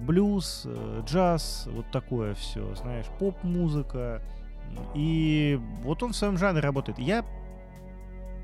[0.00, 0.66] блюз,
[1.06, 4.20] джаз, вот такое все, знаешь, поп-музыка.
[4.96, 6.98] И вот он в своем жанре работает.
[6.98, 7.24] Я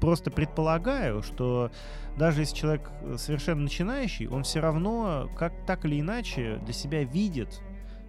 [0.00, 1.70] просто предполагаю, что
[2.16, 7.04] даже если человек э, совершенно начинающий, он все равно как так или иначе для себя
[7.04, 7.60] видит,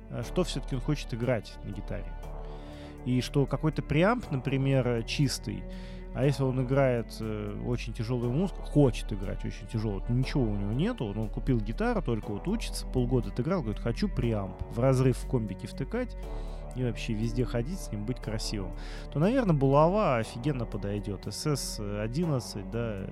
[0.10, 2.12] э, что все-таки он хочет играть на гитаре.
[3.06, 5.64] И что какой-то преамп, например, чистый,
[6.14, 10.74] а если он играет э, очень тяжелую музыку, хочет играть очень тяжелую, ничего у него
[10.74, 15.30] нету, он купил гитару, только вот учится, полгода отыграл, говорит, хочу преамп, в разрыв в
[15.30, 16.18] комбике втыкать,
[16.76, 18.72] и вообще везде ходить с ним, быть красивым,
[19.12, 21.28] то, наверное, булава офигенно подойдет.
[21.28, 23.08] СС-11, да,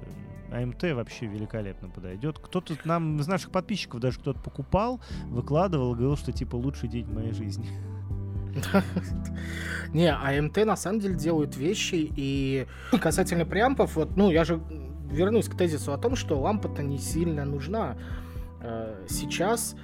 [0.51, 2.39] АМТ вообще великолепно подойдет.
[2.39, 7.13] Кто-то нам из наших подписчиков даже кто-то покупал, выкладывал, говорил, что типа лучший день в
[7.13, 7.67] моей жизни.
[9.93, 12.67] Не, АМТ на самом деле делают вещи, и
[12.99, 14.61] касательно преампов, вот, ну, я же
[15.11, 17.97] вернусь к тезису о том, что лампа-то не сильно нужна
[18.61, 19.75] э, сейчас,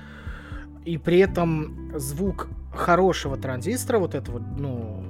[0.84, 5.04] и при этом звук хорошего транзистора, вот этого, ну,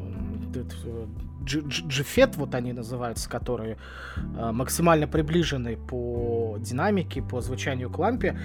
[1.46, 3.78] GFET, вот они называются, которые
[4.38, 8.38] э, максимально приближены по динамике, по звучанию к лампе,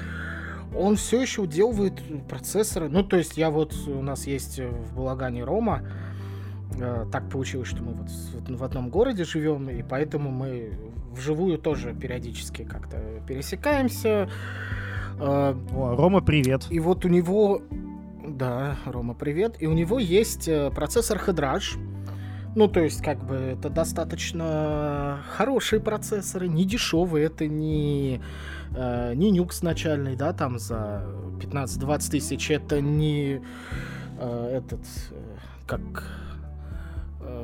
[0.77, 2.89] он все еще уделывает процессоры.
[2.89, 5.83] Ну, то есть я вот, у нас есть в Балагане Рома,
[6.79, 8.09] э, так получилось, что мы вот
[8.49, 10.73] в одном городе живем, и поэтому мы
[11.13, 14.29] вживую тоже периодически как-то пересекаемся.
[15.19, 16.67] Э, О, Рома, привет.
[16.71, 17.63] И вот у него
[18.25, 19.57] да, Рома, привет.
[19.61, 21.79] И у него есть э, процессор Hedrage.
[22.57, 28.21] Ну, то есть, как бы, это достаточно хорошие процессоры, не дешевые, это не,
[28.75, 31.07] э, не нюкс начальный, да, там за
[31.41, 33.41] 15-20 тысяч, это не
[34.19, 34.81] э, этот,
[35.13, 35.81] э, как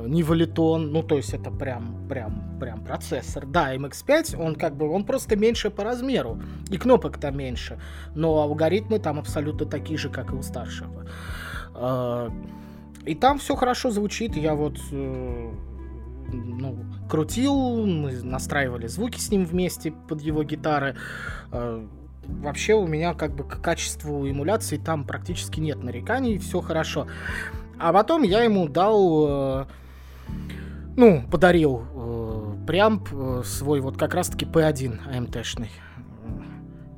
[0.07, 3.45] не валитон, ну то есть это прям, прям, прям процессор.
[3.45, 7.79] Да, MX5, он как бы, он просто меньше по размеру, и кнопок там меньше,
[8.15, 11.05] но алгоритмы там абсолютно такие же, как и у старшего.
[11.75, 12.29] Э,
[13.05, 15.51] и там все хорошо звучит, я вот э,
[16.31, 16.77] ну,
[17.09, 20.95] крутил, мы настраивали звуки с ним вместе под его гитары.
[22.27, 27.07] Вообще у меня как бы к качеству эмуляции там практически нет нареканий, все хорошо.
[27.79, 29.65] А потом я ему дал, э,
[30.95, 35.69] ну, подарил э, преамп э, свой вот как раз-таки P1 AMT-шный.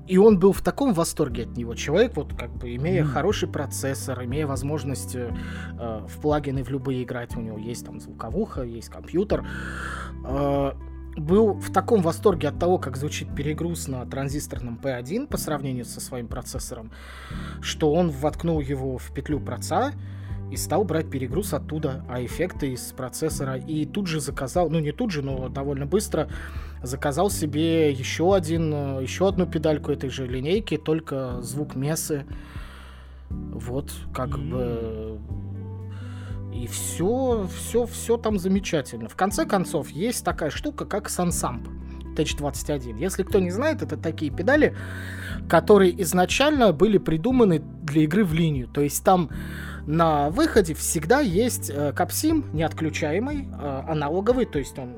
[0.07, 1.75] И он был в таком восторге от него.
[1.75, 3.07] Человек, вот как бы имея mm.
[3.07, 5.31] хороший процессор, имея возможность э,
[5.77, 9.45] в плагины в любые играть, у него есть там звуковуха, есть компьютер,
[10.25, 10.71] э,
[11.15, 16.01] был в таком восторге от того, как звучит перегруз на транзисторном P1 по сравнению со
[16.01, 16.91] своим процессором,
[17.61, 19.91] что он воткнул его в петлю проца,
[20.51, 23.55] и стал брать перегруз оттуда, а эффекты из процессора.
[23.57, 26.29] И тут же заказал, ну не тут же, но довольно быстро
[26.81, 32.25] заказал себе еще один, э, еще одну педальку этой же линейки, только звук месы.
[33.29, 34.49] Вот, как mm-hmm.
[34.49, 35.19] бы...
[36.53, 39.07] И все, все, все там замечательно.
[39.07, 41.67] В конце концов, есть такая штука, как Sansамп.
[42.15, 42.99] TH21.
[42.99, 44.75] Если кто не знает, это такие педали,
[45.47, 48.67] которые изначально были придуманы для игры в линию.
[48.67, 49.29] То есть там
[49.89, 54.93] на выходе всегда есть э, капсим неотключаемый, э, аналоговый, то есть он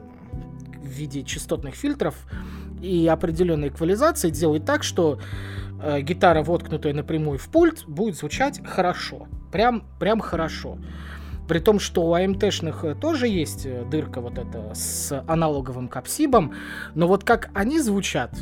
[0.83, 2.13] в виде частотных фильтров
[2.81, 5.17] и определенной эквализации делает так, что
[5.81, 9.29] э, гитара, воткнутая напрямую в пульт, будет звучать хорошо.
[9.49, 10.77] Прям, прям хорошо.
[11.47, 16.53] При том, что у АМТшных тоже есть дырка вот эта с аналоговым капсибом,
[16.95, 18.37] но вот как они звучат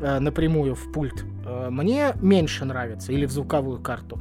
[0.00, 1.24] напрямую в пульт,
[1.70, 4.20] мне меньше нравится, или в звуковую карту.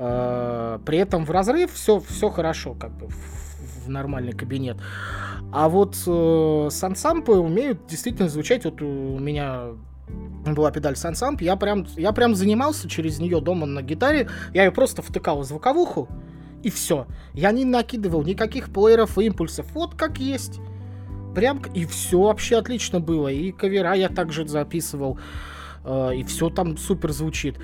[0.00, 4.76] Э, при этом в разрыв все, все хорошо, как бы в, нормальный кабинет.
[5.52, 8.64] А вот э, сансампы умеют действительно звучать.
[8.64, 9.70] Вот у меня
[10.46, 14.28] была педаль сансамп, я прям, я прям занимался через нее дома на гитаре.
[14.54, 16.08] Я ее просто втыкал в звуковуху,
[16.62, 17.06] и все.
[17.34, 19.66] Я не накидывал никаких плееров и импульсов.
[19.74, 20.60] Вот как есть.
[21.34, 23.28] Прям и все вообще отлично было.
[23.28, 25.18] И кавера я также записывал
[25.84, 27.56] э, и все там супер звучит.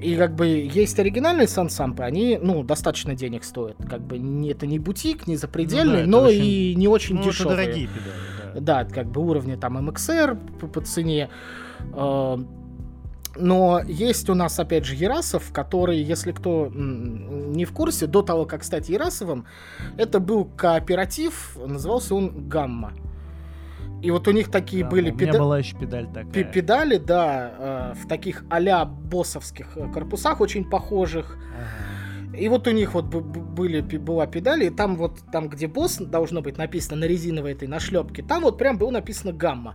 [0.00, 3.76] И как бы есть оригинальные сансампы, они, ну, достаточно денег стоят.
[3.88, 7.16] Как бы не, это не бутик, не запредельный, ну, да, но очень, и не очень
[7.16, 7.54] ну, дешевые.
[7.54, 8.84] Это дорогие педали, да.
[8.84, 11.30] Да, как бы уровня там MXR по, по цене.
[11.94, 12.36] Э,
[13.36, 18.46] но есть у нас, опять же, Ярасов, который, если кто не в курсе, до того,
[18.46, 19.46] как стать Ярасовым,
[19.96, 22.92] это был кооператив, назывался он «Гамма».
[24.02, 25.38] И вот у них такие да, были педали.
[25.38, 26.44] Была еще педаль такая.
[26.44, 31.36] Педали, да, э, в таких а-ля боссовских э, корпусах очень похожих.
[31.36, 31.88] Ага.
[32.38, 36.40] И вот у них вот были, была педаль, и там вот, там, где босс должно
[36.40, 39.74] быть написано на резиновой этой нашлепке, там вот прям было написано гамма.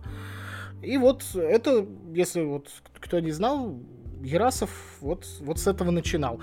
[0.82, 2.68] И вот это, если вот
[3.00, 3.78] кто не знал,
[4.22, 4.70] Ерасов
[5.00, 6.40] вот, вот с этого начинал.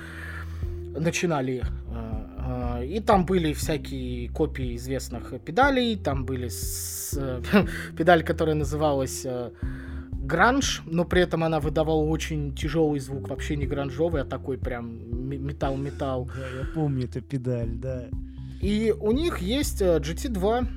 [0.95, 1.63] Начинали.
[1.89, 2.20] Э,
[2.83, 7.17] и там были всякие копии известных педалей, там были с,
[7.97, 9.51] педаль, которая называлась э,
[10.11, 15.29] гранж, но при этом она выдавала очень тяжелый звук, вообще не гранжовый, а такой прям
[15.29, 16.25] металл-металл.
[16.25, 18.07] Да, я помню эту педаль, да.
[18.61, 20.67] И у них есть GT2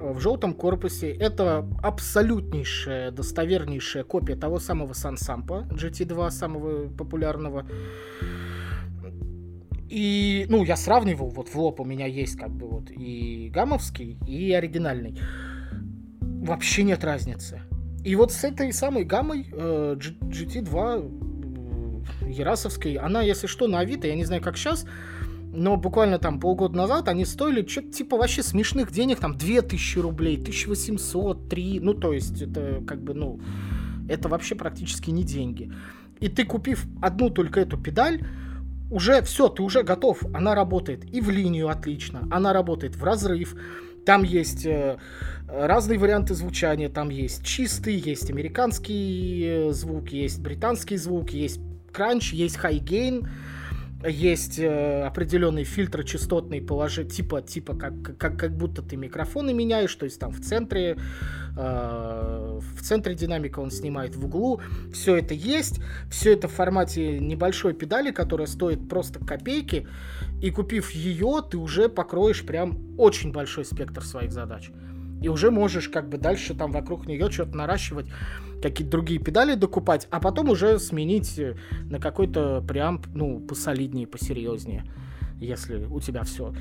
[0.00, 1.12] в желтом корпусе.
[1.12, 7.66] Это абсолютнейшая, достовернейшая копия того самого Сансампа GT2, самого популярного.
[9.90, 14.18] И, ну, я сравнивал, вот в лоб у меня есть как бы вот и гамовский,
[14.24, 15.18] и оригинальный.
[16.20, 17.62] Вообще нет разницы.
[18.04, 21.10] И вот с этой самой гаммой э, GT2
[22.22, 24.86] э, Ярасовской, она, если что, на Авито, я не знаю, как сейчас,
[25.52, 30.36] но буквально там полгода назад они стоили что-то типа вообще смешных денег, там 2000 рублей,
[30.36, 33.40] 1800, 3, ну то есть это как бы, ну,
[34.08, 35.72] это вообще практически не деньги.
[36.20, 38.24] И ты купив одну только эту педаль,
[38.90, 43.54] уже все, ты уже готов, она работает и в линию отлично, она работает в разрыв,
[44.04, 44.98] там есть э,
[45.46, 51.60] разные варианты звучания, там есть чистый, есть американский э, звук, есть британский звук, есть
[51.92, 53.28] кранч, есть хай-гейн,
[54.06, 59.94] есть э, определенные фильтры частотные положи, типа, типа как, как, как будто ты микрофоны меняешь,
[59.94, 60.96] то есть там в центре,
[61.56, 64.60] э, в центре динамика он снимает в углу,
[64.92, 65.80] все это есть,
[66.10, 69.86] все это в формате небольшой педали, которая стоит просто копейки,
[70.40, 74.70] и купив ее, ты уже покроешь прям очень большой спектр своих задач.
[75.22, 78.06] И уже можешь как бы дальше там вокруг нее что-то наращивать
[78.60, 84.84] какие-то другие педали докупать, а потом уже сменить э, на какой-то преамп, ну, посолиднее, посерьезнее,
[85.38, 86.54] если у тебя все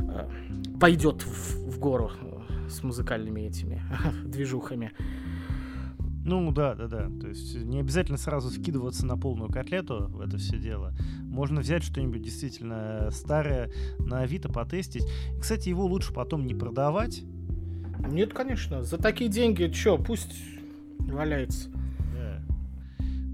[0.00, 0.28] э,
[0.80, 3.82] пойдет в, в гору э, с музыкальными этими
[4.24, 4.92] движухами.
[6.24, 7.08] Ну да, да, да.
[7.20, 10.92] То есть не обязательно сразу скидываться на полную котлету в это все дело.
[11.22, 15.04] Можно взять что-нибудь действительно старое на Авито потестить.
[15.34, 17.22] И, кстати, его лучше потом не продавать.
[18.10, 18.82] Нет, конечно.
[18.82, 20.34] За такие деньги, что, пусть
[20.98, 21.70] валяется.
[22.14, 22.42] Да.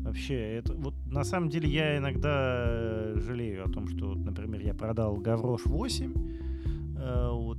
[0.04, 4.74] Вообще, это вот на самом деле я иногда э, жалею о том, что, например, я
[4.74, 6.14] продал Гаврош 8.
[6.98, 7.58] Э, вот.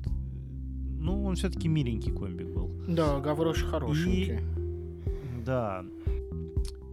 [0.99, 2.71] Ну, он все-таки миленький комбик был.
[2.87, 4.35] Да, Гаврош хорошенький.
[4.35, 5.83] И, да.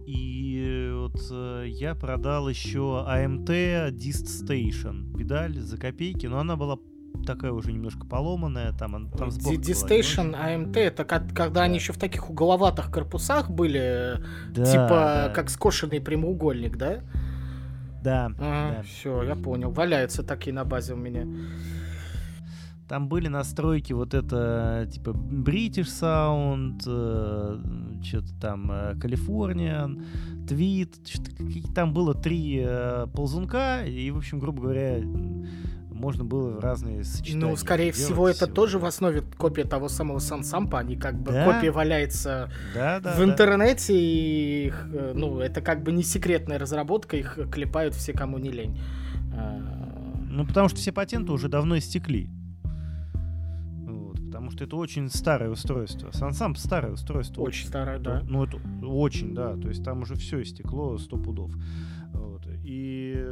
[0.05, 6.77] И вот э, я продал еще AMT Dist Station педаль за копейки, но она была
[7.25, 11.63] такая уже немножко поломанная, там, там D-Station AMT, это как, когда да.
[11.63, 15.31] они еще в таких угловатых корпусах были, да, типа да.
[15.33, 17.01] как скошенный прямоугольник, да?
[18.03, 18.31] Да.
[18.37, 18.83] А, да.
[18.83, 19.71] Все, я понял.
[19.71, 21.25] Валяются такие на базе у меня.
[22.89, 30.03] Там были настройки вот это типа British Sound, э, что-то там э, Californian,
[30.45, 34.99] Tweet, там было три э, ползунка, и, в общем, грубо говоря,
[36.03, 37.47] можно было разные сочетания.
[37.47, 38.53] Ну, скорее всего, это всего.
[38.53, 41.45] тоже в основе копия того самого Сансампа, они как бы да?
[41.45, 43.99] копия валяется да, да, в интернете, да.
[43.99, 48.51] и их, э, ну, это как бы не секретная разработка, их клепают все, кому не
[48.51, 48.77] лень.
[49.33, 49.61] А,
[50.29, 52.29] ну, потому что все патенты уже давно истекли.
[53.85, 56.11] Вот, потому что это очень старое устройство.
[56.11, 57.41] Сансамп старое устройство.
[57.41, 58.23] Очень, очень старое, да.
[58.27, 59.55] Ну, это очень, да.
[59.55, 61.53] То есть там уже все истекло сто пудов.
[62.11, 62.45] Вот.
[62.65, 63.25] И,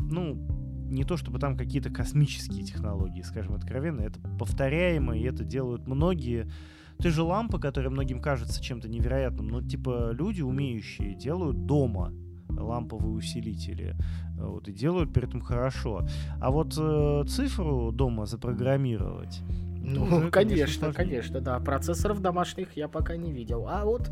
[0.00, 0.57] ну,
[0.88, 6.50] не то чтобы там какие-то космические технологии, скажем откровенно, это повторяемо, и это делают многие.
[6.98, 12.12] Ты же лампа, которая многим кажется чем-то невероятным, но типа люди, умеющие, делают дома
[12.48, 13.94] ламповые усилители.
[14.36, 16.06] Вот, и делают при этом хорошо.
[16.40, 19.40] А вот э, цифру дома запрограммировать.
[19.80, 21.58] Ну, уже, конечно, конечно, конечно, да.
[21.60, 23.66] Процессоров домашних я пока не видел.
[23.68, 24.10] А вот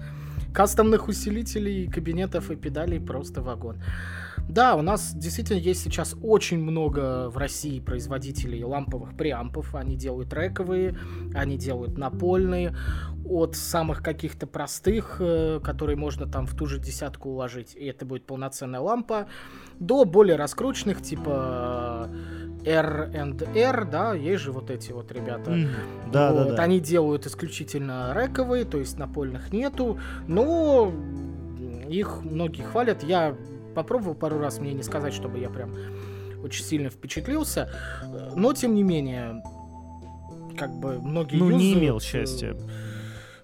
[0.52, 3.76] кастомных усилителей, кабинетов и педалей просто вагон.
[4.48, 9.74] Да, у нас действительно есть сейчас очень много в России производителей ламповых преампов.
[9.74, 10.96] Они делают рековые,
[11.34, 12.76] они делают напольные.
[13.28, 18.06] От самых каких-то простых, э, которые можно там в ту же десятку уложить, и это
[18.06, 19.26] будет полноценная лампа,
[19.80, 22.08] до более раскрученных, типа
[22.64, 25.50] R&R, да, есть же вот эти вот ребята.
[25.50, 25.68] Mm,
[26.12, 26.62] да, вот, да, да.
[26.62, 30.92] Они делают исключительно рековые, то есть напольных нету, но
[31.88, 33.02] их многие хвалят.
[33.02, 33.36] Я
[33.76, 35.76] попробовал пару раз, мне не сказать, чтобы я прям
[36.42, 37.70] очень сильно впечатлился,
[38.34, 39.42] но тем не менее,
[40.56, 42.56] как бы многие ну, не имел счастья.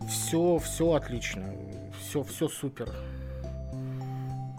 [0.09, 1.55] Все, все отлично,
[2.01, 2.91] все, все супер.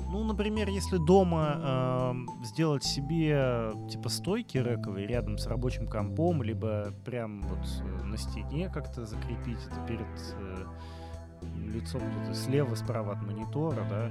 [0.10, 2.14] Ну, например, если дома
[2.44, 8.16] э, сделать себе типа стойки рековые рядом с рабочим компом, либо прям вот э, на
[8.18, 10.06] стене как-то закрепить это перед
[10.38, 10.66] э,
[11.74, 14.10] лицом где-то слева, справа от монитора, да,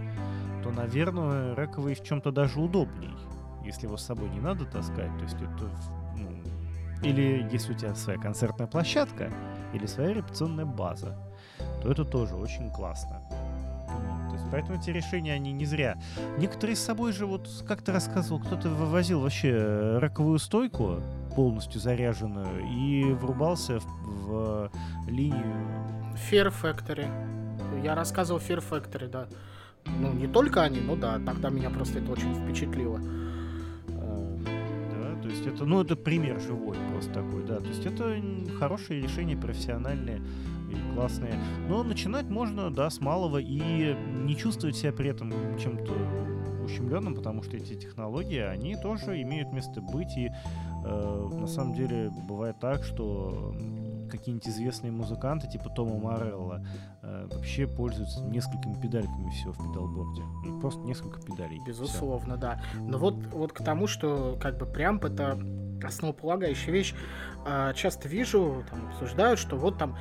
[0.62, 3.14] то, наверное, рековый в чем-то даже удобней,
[3.64, 5.16] если его с собой не надо таскать.
[5.18, 5.70] То есть это,
[6.16, 6.30] ну,
[7.03, 9.30] или если у тебя своя концертная площадка,
[9.72, 11.16] или своя репетиционная база,
[11.83, 13.22] то это тоже очень классно.
[14.28, 15.99] То есть, поэтому эти решения, они не зря.
[16.39, 21.01] Некоторые с собой же, вот как ты рассказывал, кто-то вывозил вообще раковую стойку,
[21.37, 24.70] полностью заряженную, и врубался в,
[25.05, 26.02] в линию...
[26.31, 27.09] Fear Factory.
[27.83, 29.27] Я рассказывал Fear Factory, да.
[29.87, 33.01] Ну, не только они, но да, тогда меня просто это очень впечатлило.
[33.89, 37.59] Да, то есть это, ну, это пример живой просто такой, да.
[37.59, 38.17] То есть это
[38.59, 40.23] хорошие решения, профессиональные
[40.71, 41.35] и классные.
[41.69, 45.93] Но начинать можно, да, с малого и не чувствовать себя при этом чем-то
[46.65, 50.17] ущемленным, потому что эти технологии, они тоже имеют место быть.
[50.17, 50.31] И
[50.85, 53.53] э, на самом деле бывает так, что
[54.13, 56.65] какие-нибудь известные музыканты, типа Тома Морелла,
[57.03, 60.23] э, вообще пользуются несколькими педальками всего в педалборде.
[60.45, 61.61] Ну, просто несколько педалей.
[61.67, 62.41] Безусловно, все.
[62.41, 62.63] да.
[62.79, 65.39] Но вот, вот к тому, что как бы прям это
[65.85, 66.95] основополагающая вещь.
[67.47, 69.97] Э, часто вижу, там обсуждают, что вот там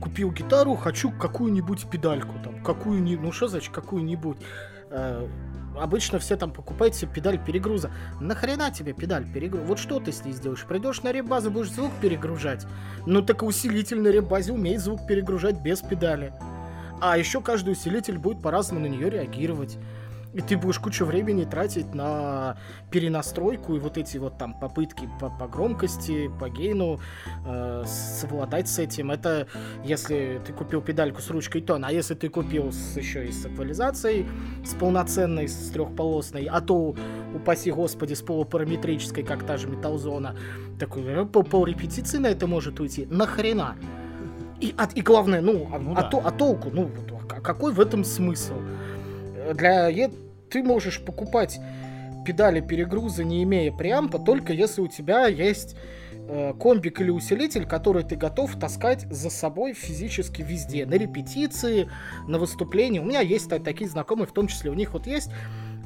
[0.00, 4.38] купил гитару, хочу какую-нибудь педальку, там, какую-нибудь, ну что значит какую-нибудь.
[4.90, 5.28] Э,
[5.80, 7.90] обычно все там покупают себе педаль перегруза.
[8.20, 9.64] Нахрена тебе педаль перегруза?
[9.64, 10.64] Вот что ты с ней сделаешь?
[10.64, 12.66] Придешь на ребазу, будешь звук перегружать.
[13.06, 16.32] Ну так усилитель на ребазе умеет звук перегружать без педали.
[17.00, 19.78] А еще каждый усилитель будет по-разному на нее реагировать.
[20.32, 22.56] И ты будешь кучу времени тратить на
[22.90, 27.00] перенастройку и вот эти вот там попытки по, по громкости, по гейну
[27.44, 29.10] э, совладать с этим.
[29.10, 29.48] Это
[29.84, 33.44] если ты купил педальку с ручкой тон, а если ты купил с, еще и с
[33.44, 34.28] эквализацией,
[34.64, 36.94] с полноценной, с трехполосной, а то,
[37.34, 40.36] упаси господи, с полупараметрической, как та же металлзона,
[40.78, 43.04] такой э, по пол репетиции на это может уйти.
[43.06, 43.76] Нахрена?
[44.60, 46.18] И, а, и главное, ну, а, ну а, да.
[46.18, 46.70] а, а толку?
[46.70, 46.90] Ну,
[47.30, 48.54] а какой в этом смысл?
[49.54, 50.10] Для
[50.50, 51.60] ты можешь покупать
[52.24, 55.76] педали перегруза, не имея преампа, только если у тебя есть
[56.28, 61.88] э, комбик или усилитель, который ты готов таскать за собой физически везде, на репетиции,
[62.26, 62.98] на выступлении.
[62.98, 65.30] У меня есть такие знакомые, в том числе у них вот есть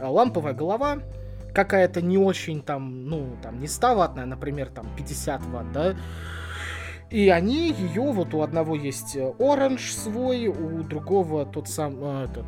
[0.00, 0.98] э, ламповая голова,
[1.54, 5.94] какая-то не очень там, ну, там не 100 ваттная, например, там 50 ватт, да,
[7.10, 12.46] и они ее, вот у одного есть оранж свой, у другого тот сам, э, этот,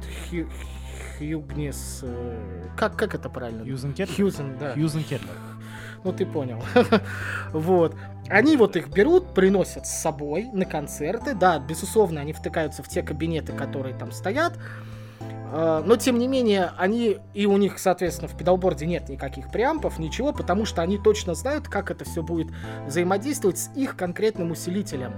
[1.19, 2.01] Хьюгнес...
[2.03, 3.64] Э, как, как это правильно?
[3.64, 4.17] Хьюзен Кетлер?
[4.17, 4.75] Хьюзен, да.
[4.75, 5.37] Хьюзен Кетлер.
[6.05, 6.62] Ну, ты понял.
[7.53, 7.97] вот.
[8.29, 11.35] Они вот их берут, приносят с собой на концерты.
[11.35, 14.55] Да, безусловно, они втыкаются в те кабинеты, которые там стоят.
[15.53, 19.99] А, но, тем не менее, они, и у них, соответственно, в педалборде нет никаких преампов,
[19.99, 22.49] ничего, потому что они точно знают, как это все будет
[22.87, 25.12] взаимодействовать с их конкретным усилителем.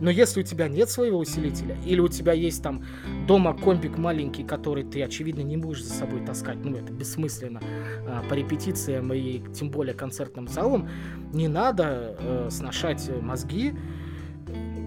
[0.00, 2.84] Но если у тебя нет своего усилителя, или у тебя есть там
[3.26, 7.60] дома комбик маленький, который ты, очевидно, не будешь за собой таскать, ну, это бессмысленно,
[8.06, 10.88] а, по репетициям и тем более концертным залам,
[11.32, 13.74] не надо э, сношать мозги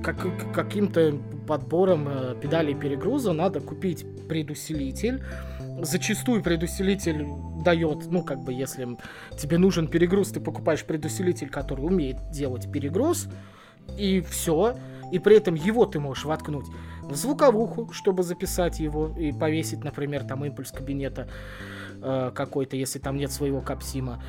[0.03, 0.17] как,
[0.53, 5.23] каким-то подбором э, педалей перегруза, надо купить предусилитель,
[5.81, 7.25] зачастую предусилитель
[7.63, 8.97] дает, ну, как бы, если
[9.37, 13.27] тебе нужен перегруз, ты покупаешь предусилитель, который умеет делать перегруз,
[13.97, 14.75] и все
[15.11, 16.67] и при этом его ты можешь воткнуть
[17.01, 21.27] в звуковуху, чтобы записать его и повесить, например, там импульс кабинета
[22.01, 24.23] э, какой-то, если там нет своего капсима.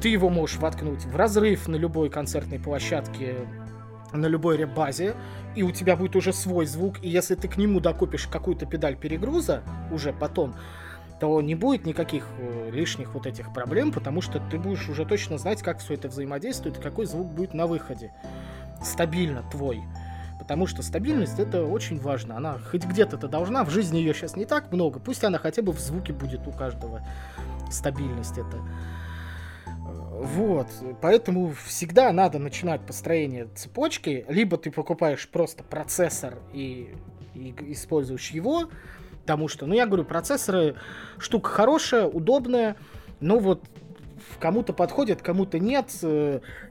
[0.00, 3.46] Ты его можешь воткнуть в разрыв на любой концертной площадке,
[4.12, 5.14] на любой ребазе,
[5.54, 8.96] и у тебя будет уже свой звук, и если ты к нему докупишь какую-то педаль
[8.96, 10.54] перегруза уже потом,
[11.20, 15.38] то не будет никаких э, лишних вот этих проблем, потому что ты будешь уже точно
[15.38, 18.12] знать, как все это взаимодействует и какой звук будет на выходе.
[18.82, 19.82] Стабильно твой.
[20.42, 22.36] Потому что стабильность это очень важно.
[22.36, 25.70] Она хоть где-то-то должна, в жизни ее сейчас не так много, пусть она хотя бы
[25.70, 27.06] в звуке будет у каждого
[27.70, 28.58] стабильность это.
[29.78, 30.66] Вот,
[31.00, 34.24] поэтому всегда надо начинать построение цепочки.
[34.28, 36.92] Либо ты покупаешь просто процессор и,
[37.34, 38.68] и используешь его,
[39.20, 40.74] потому что, ну я говорю, процессоры
[41.18, 42.74] штука хорошая, удобная,
[43.20, 43.62] но вот
[44.38, 45.90] кому-то подходит, кому-то нет.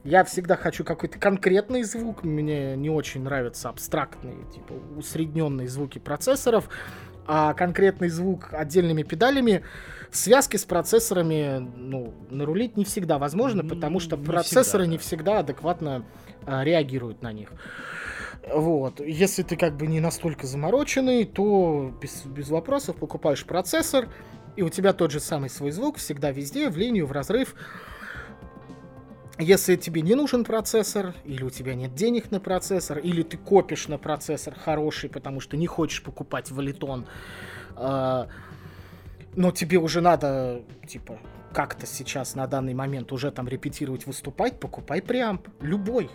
[0.04, 2.24] Я всегда хочу какой-то конкретный звук.
[2.24, 6.68] Мне не очень нравятся абстрактные, типа усредненные звуки процессоров
[7.26, 9.62] а конкретный звук отдельными педалями
[10.10, 14.98] в связке с процессорами ну, нарулить не всегда возможно, потому что не процессоры всегда, не
[14.98, 16.04] всегда адекватно
[16.44, 17.52] а, реагируют на них.
[18.52, 19.00] Вот.
[19.00, 24.08] Если ты как бы не настолько замороченный, то без, без вопросов покупаешь процессор,
[24.56, 27.54] и у тебя тот же самый свой звук всегда везде, в линию, в разрыв.
[29.38, 33.88] Если тебе не нужен процессор, или у тебя нет денег на процессор, или ты копишь
[33.88, 37.06] на процессор хороший, потому что не хочешь покупать валитон,
[37.76, 38.26] э,
[39.34, 41.18] но тебе уже надо, типа,
[41.52, 45.48] как-то сейчас на данный момент уже там репетировать, выступать, покупай преамп.
[45.60, 46.10] Любой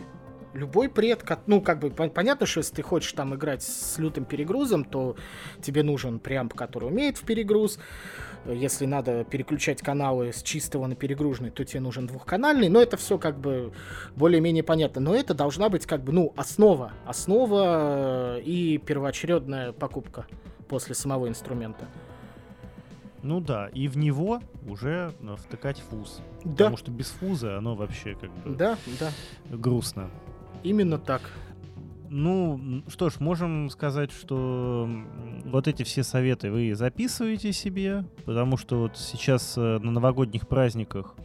[0.57, 4.84] любой пред, ну, как бы, понятно, что если ты хочешь там играть с лютым перегрузом,
[4.84, 5.15] то
[5.61, 7.79] тебе нужен преамп, который умеет в перегруз.
[8.45, 12.69] Если надо переключать каналы с чистого на перегруженный, то тебе нужен двухканальный.
[12.69, 13.73] Но это все как бы
[14.15, 15.01] более-менее понятно.
[15.01, 16.93] Но это должна быть как бы, ну, основа.
[17.05, 20.25] Основа и первоочередная покупка
[20.67, 21.88] после самого инструмента.
[23.23, 26.21] Ну да, и в него уже втыкать фуз.
[26.43, 26.51] Да.
[26.51, 29.11] Потому что без фуза оно вообще как бы да, да.
[29.49, 30.09] грустно.
[30.63, 31.21] Именно так.
[32.09, 34.89] Ну, что ж, можем сказать, что
[35.45, 41.15] вот эти все советы вы записываете себе, потому что вот сейчас э, на новогодних праздниках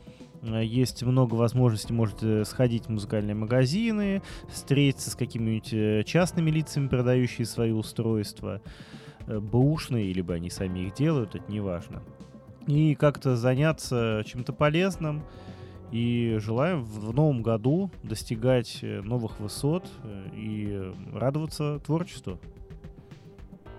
[0.43, 6.89] э, есть много возможностей, можете сходить в музыкальные магазины, встретиться с какими-нибудь э, частными лицами,
[6.89, 8.61] продающими свои устройства,
[9.29, 12.03] бэушные, либо они сами их делают, это не важно.
[12.67, 15.23] И как-то заняться чем-то полезным,
[15.93, 22.41] и желаем в новом году достигать э, новых высот э, и радоваться творчеству.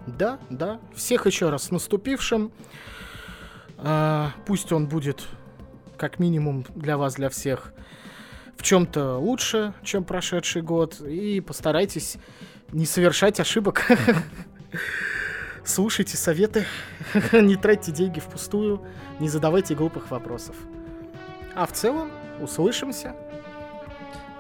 [0.05, 0.79] Да, да.
[0.93, 2.51] Всех еще раз с наступившим.
[3.77, 5.27] А, пусть он будет,
[5.97, 7.73] как минимум, для вас, для всех
[8.57, 11.01] в чем-то лучше, чем прошедший год.
[11.01, 12.17] И постарайтесь
[12.71, 13.89] не совершать ошибок.
[15.65, 16.65] Слушайте советы,
[17.31, 18.85] не тратьте деньги впустую,
[19.19, 20.55] не задавайте глупых вопросов.
[21.55, 23.15] А в целом, услышимся.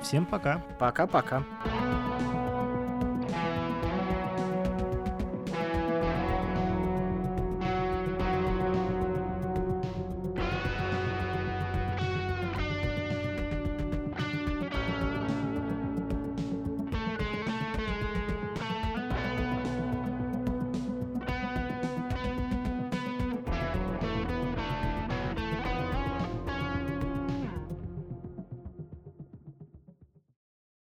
[0.01, 0.61] Всем пока.
[0.79, 1.43] Пока-пока.